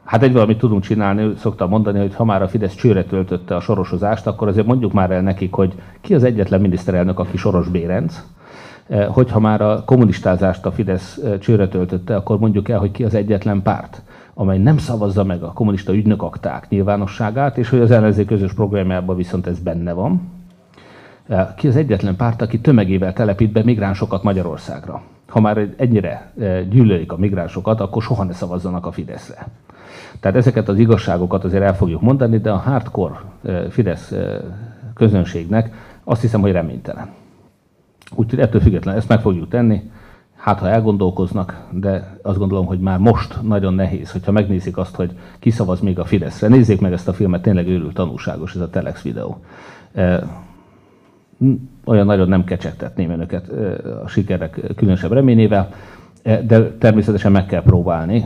[0.05, 3.61] Hát egy valamit tudunk csinálni, szoktam mondani, hogy ha már a Fidesz csőre töltötte a
[3.61, 8.23] sorosozást, akkor azért mondjuk már el nekik, hogy ki az egyetlen miniszterelnök, aki Soros Bérenc.
[8.89, 13.05] E, hogyha már a kommunistázást a Fidesz e, csőre töltötte, akkor mondjuk el, hogy ki
[13.05, 14.03] az egyetlen párt,
[14.35, 19.47] amely nem szavazza meg a kommunista ügynökakták nyilvánosságát, és hogy az ellenzék közös programjában viszont
[19.47, 20.21] ez benne van.
[21.33, 25.03] E, ki az egyetlen párt, aki tömegével telepít be migránsokat Magyarországra?
[25.29, 26.33] Ha már ennyire
[26.71, 29.49] gyűlölik a migránsokat, akkor soha ne szavazzanak a Fideszre.
[30.21, 33.21] Tehát ezeket az igazságokat azért el fogjuk mondani, de a hardcore
[33.71, 34.15] Fidesz
[34.95, 35.75] közönségnek
[36.05, 37.09] azt hiszem, hogy reménytelen.
[38.15, 39.91] Úgyhogy ettől függetlenül ezt meg fogjuk tenni,
[40.37, 45.13] hát ha elgondolkoznak, de azt gondolom, hogy már most nagyon nehéz, hogyha megnézik azt, hogy
[45.39, 46.49] kiszavaz még a Fideszre.
[46.49, 49.41] Nézzék meg ezt a filmet, tényleg őrült tanulságos ez a Telex videó.
[51.85, 53.49] Olyan nagyon nem kecsegtetném önöket
[54.05, 55.69] a sikerek különösebb reményével.
[56.23, 58.25] de természetesen meg kell próbálni.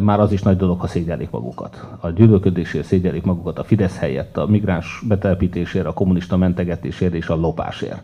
[0.00, 1.86] Már az is nagy dolog, ha szégyelik magukat.
[2.00, 7.34] A gyűlölködésért szégyelik magukat a Fidesz helyett, a migráns betelepítésért, a kommunista mentegetésért és a
[7.36, 8.02] lopásért.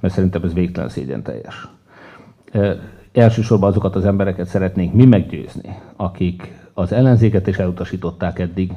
[0.00, 1.68] Mert szerintem ez végtelen szégyen teljes.
[3.12, 8.72] Elsősorban azokat az embereket szeretnénk mi meggyőzni, akik az ellenzéket is elutasították eddig.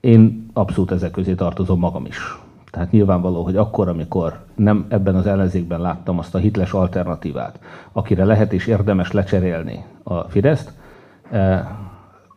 [0.00, 2.43] Én abszolút ezek közé tartozom magam is.
[2.74, 7.58] Tehát nyilvánvaló, hogy akkor, amikor nem ebben az ellenzékben láttam azt a hitles alternatívát,
[7.92, 10.72] akire lehet és érdemes lecserélni a Fideszt,
[11.30, 11.66] eh,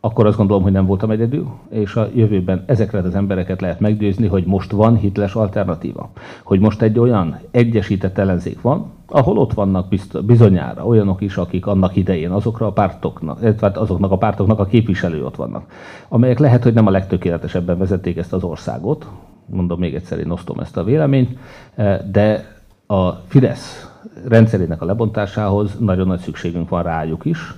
[0.00, 4.26] akkor azt gondolom, hogy nem voltam egyedül, és a jövőben ezekre az embereket lehet meggyőzni,
[4.26, 6.10] hogy most van hitles alternatíva.
[6.42, 11.96] Hogy most egy olyan egyesített ellenzék van, ahol ott vannak bizonyára olyanok is, akik annak
[11.96, 15.62] idején azokra a pártoknak, illetve azoknak a pártoknak a képviselői ott vannak,
[16.08, 19.06] amelyek lehet, hogy nem a legtökéletesebben vezették ezt az országot,
[19.48, 21.38] mondom még egyszer, én osztom ezt a véleményt,
[21.74, 23.90] eh, de a Fidesz
[24.28, 27.54] rendszerének a lebontásához nagyon nagy szükségünk van rájuk is.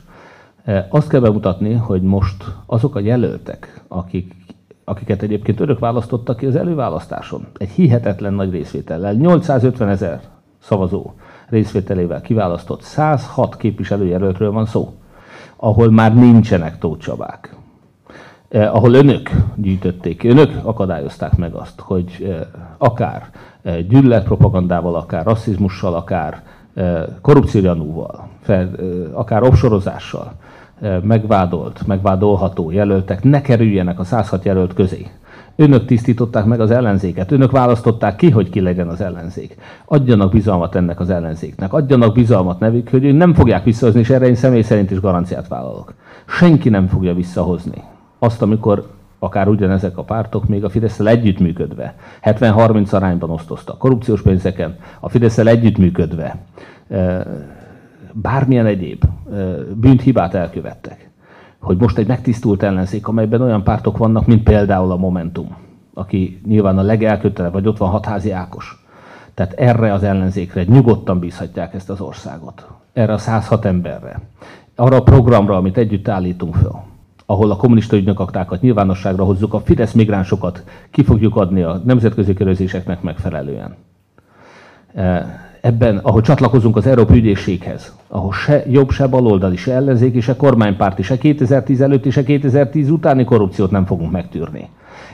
[0.65, 4.35] Eh, azt kell bemutatni, hogy most azok a jelöltek, akik,
[4.85, 10.21] akiket egyébként örök választottak ki az előválasztáson, egy hihetetlen nagy részvétellel, 850 ezer
[10.59, 11.13] szavazó
[11.49, 14.95] részvételével kiválasztott 106 képviselőjelöltről van szó,
[15.57, 17.55] ahol már nincsenek tócsabák
[18.51, 22.41] eh, ahol önök gyűjtötték, önök akadályozták meg azt, hogy eh,
[22.79, 23.31] akár
[23.63, 26.43] eh, gyűlöletpropagandával, akár rasszizmussal, akár
[26.75, 28.69] eh, korrupciógyanúval, eh,
[29.13, 30.33] akár obsorozással
[30.81, 35.07] eh, megvádolt, megvádolható jelöltek ne kerüljenek a 106 jelölt közé.
[35.57, 39.57] Önök tisztították meg az ellenzéket, önök választották ki, hogy ki legyen az ellenzék.
[39.85, 44.27] Adjanak bizalmat ennek az ellenzéknek, adjanak bizalmat nevük, hogy ők nem fogják visszahozni, és erre
[44.27, 45.95] én személy szerint is garanciát vállalok.
[46.27, 47.83] Senki nem fogja visszahozni
[48.21, 54.77] azt, amikor akár ugyanezek a pártok még a fidesz együttműködve, 70-30 arányban osztoztak korrupciós pénzeken,
[55.01, 56.37] a fidesz együttműködve
[58.13, 59.05] bármilyen egyéb
[59.75, 61.11] bűnt, hibát elkövettek.
[61.59, 65.57] Hogy most egy megtisztult ellenzék, amelyben olyan pártok vannak, mint például a Momentum,
[65.95, 68.85] aki nyilván a legelkötelebb, vagy ott van Hatházi Ákos.
[69.35, 72.69] Tehát erre az ellenzékre nyugodtan bízhatják ezt az országot.
[72.93, 74.21] Erre a 106 emberre.
[74.75, 76.90] Arra a programra, amit együtt állítunk föl
[77.31, 83.03] ahol a kommunista ügynökaktákat nyilvánosságra hozzuk, a Fidesz migránsokat ki fogjuk adni a nemzetközi körözéseknek
[83.03, 83.77] megfelelően.
[84.95, 85.27] E,
[85.61, 91.03] ebben, ahol csatlakozunk az Európai Ügyészséghez, ahol se jobb, se baloldali, se ellenzéki, se kormánypárti,
[91.03, 94.69] se 2010 előtti, se 2010 utáni korrupciót nem fogunk megtűrni.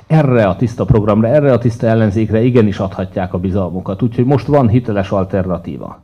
[0.07, 4.03] Erre a tiszta programra, erre a tiszta ellenzékre igenis adhatják a bizalmukat.
[4.03, 6.01] Úgyhogy most van hiteles alternatíva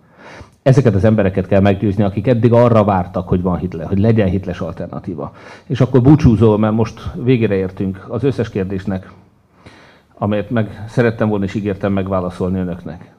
[0.63, 4.61] ezeket az embereket kell meggyőzni, akik eddig arra vártak, hogy van Hitler, hogy legyen hitles
[4.61, 5.33] alternatíva.
[5.67, 9.11] És akkor búcsúzó, mert most végére értünk az összes kérdésnek,
[10.15, 13.15] amelyet meg szerettem volna és ígértem megválaszolni önöknek.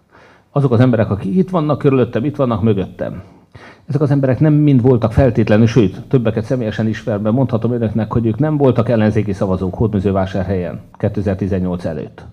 [0.52, 3.24] Azok az emberek, akik itt vannak körülöttem, itt vannak mögöttem.
[3.86, 8.40] Ezek az emberek nem mind voltak feltétlenül, sőt, többeket személyesen ismerve mondhatom önöknek, hogy ők
[8.40, 12.26] nem voltak ellenzéki szavazók Hódműzővásárhelyen 2018 előtt.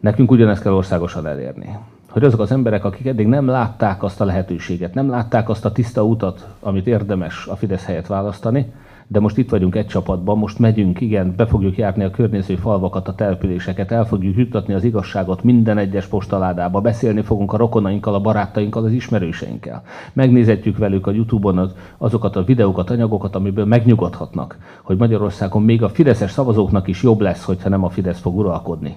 [0.00, 1.78] Nekünk ugyanezt kell országosan elérni
[2.10, 5.72] hogy azok az emberek, akik eddig nem látták azt a lehetőséget, nem látták azt a
[5.72, 8.72] tiszta utat, amit érdemes a Fidesz helyett választani,
[9.10, 13.08] de most itt vagyunk egy csapatban, most megyünk, igen, be fogjuk járni a környező falvakat,
[13.08, 18.20] a településeket, el fogjuk jutatni az igazságot minden egyes postaládába, beszélni fogunk a rokonainkkal, a
[18.20, 19.82] barátainkkal, az ismerőseinkkel.
[20.12, 26.30] Megnézetjük velük a Youtube-on azokat a videókat, anyagokat, amiből megnyugodhatnak, hogy Magyarországon még a fideszes
[26.30, 28.96] szavazóknak is jobb lesz, hogyha nem a Fidesz fog uralkodni.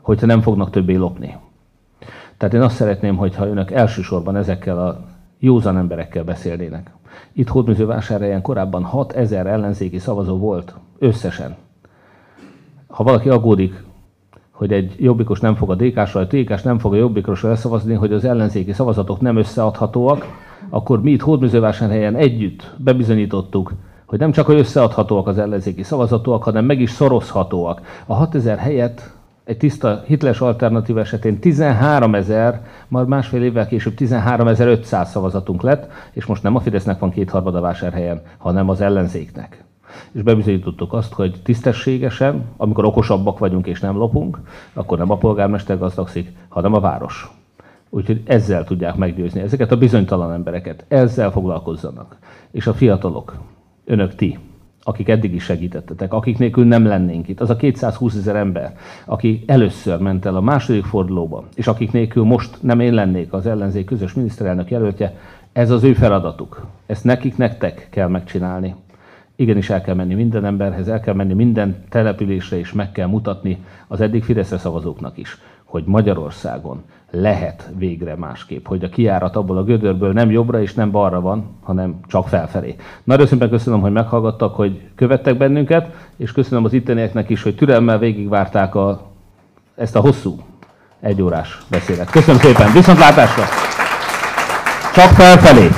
[0.00, 1.36] Hogyha nem fognak többé lopni.
[2.40, 5.00] Tehát én azt szeretném, hogyha önök elsősorban ezekkel a
[5.38, 6.90] józan emberekkel beszélnének.
[7.32, 11.56] Itt Hódműzővásárhelyen korábban 6000 ellenzéki szavazó volt összesen.
[12.86, 13.82] Ha valaki aggódik,
[14.50, 18.12] hogy egy jobbikos nem fog a DK-sra, a DK nem fog a jobbikosra leszavazni, hogy
[18.12, 20.26] az ellenzéki szavazatok nem összeadhatóak,
[20.68, 23.72] akkor mi itt Hódműzővásárhelyen együtt bebizonyítottuk,
[24.06, 27.80] hogy nem csak hogy összeadhatóak az ellenzéki szavazatok, hanem meg is szorozhatóak.
[28.06, 29.18] A 6000 helyett
[29.50, 36.24] egy tiszta hitles alternatív esetén 13 ezer, majd másfél évvel később 13.500 szavazatunk lett, és
[36.24, 39.64] most nem a Fidesznek van kétharmada vásárhelyen, hanem az ellenzéknek.
[40.12, 44.38] És bebizonyítottuk azt, hogy tisztességesen, amikor okosabbak vagyunk és nem lopunk,
[44.72, 47.30] akkor nem a polgármester gazdagszik, hanem a város.
[47.88, 50.84] Úgyhogy ezzel tudják meggyőzni ezeket a bizonytalan embereket.
[50.88, 52.16] Ezzel foglalkozzanak.
[52.50, 53.34] És a fiatalok,
[53.84, 54.38] önök ti,
[54.82, 57.40] akik eddig is segítettetek, akik nélkül nem lennénk itt.
[57.40, 62.24] Az a 220 ezer ember, aki először ment el a második fordulóba, és akik nélkül
[62.24, 65.16] most nem én lennék az ellenzék közös miniszterelnök jelöltje,
[65.52, 66.66] ez az ő feladatuk.
[66.86, 68.74] Ezt nekik, nektek kell megcsinálni.
[69.36, 73.64] Igenis el kell menni minden emberhez, el kell menni minden településre, és meg kell mutatni
[73.88, 79.64] az eddig Fideszre szavazóknak is, hogy Magyarországon lehet végre másképp, hogy a kiárat abból a
[79.64, 82.76] gödörből nem jobbra és nem balra van, hanem csak felfelé.
[83.04, 87.98] Nagyon szépen köszönöm, hogy meghallgattak, hogy követtek bennünket, és köszönöm az ittenieknek is, hogy türelmmel
[87.98, 89.00] végigvárták a,
[89.74, 90.40] ezt a hosszú
[91.00, 92.10] egyórás beszélet.
[92.10, 93.44] Köszönöm szépen, viszontlátásra!
[94.94, 95.68] Csak felfelé!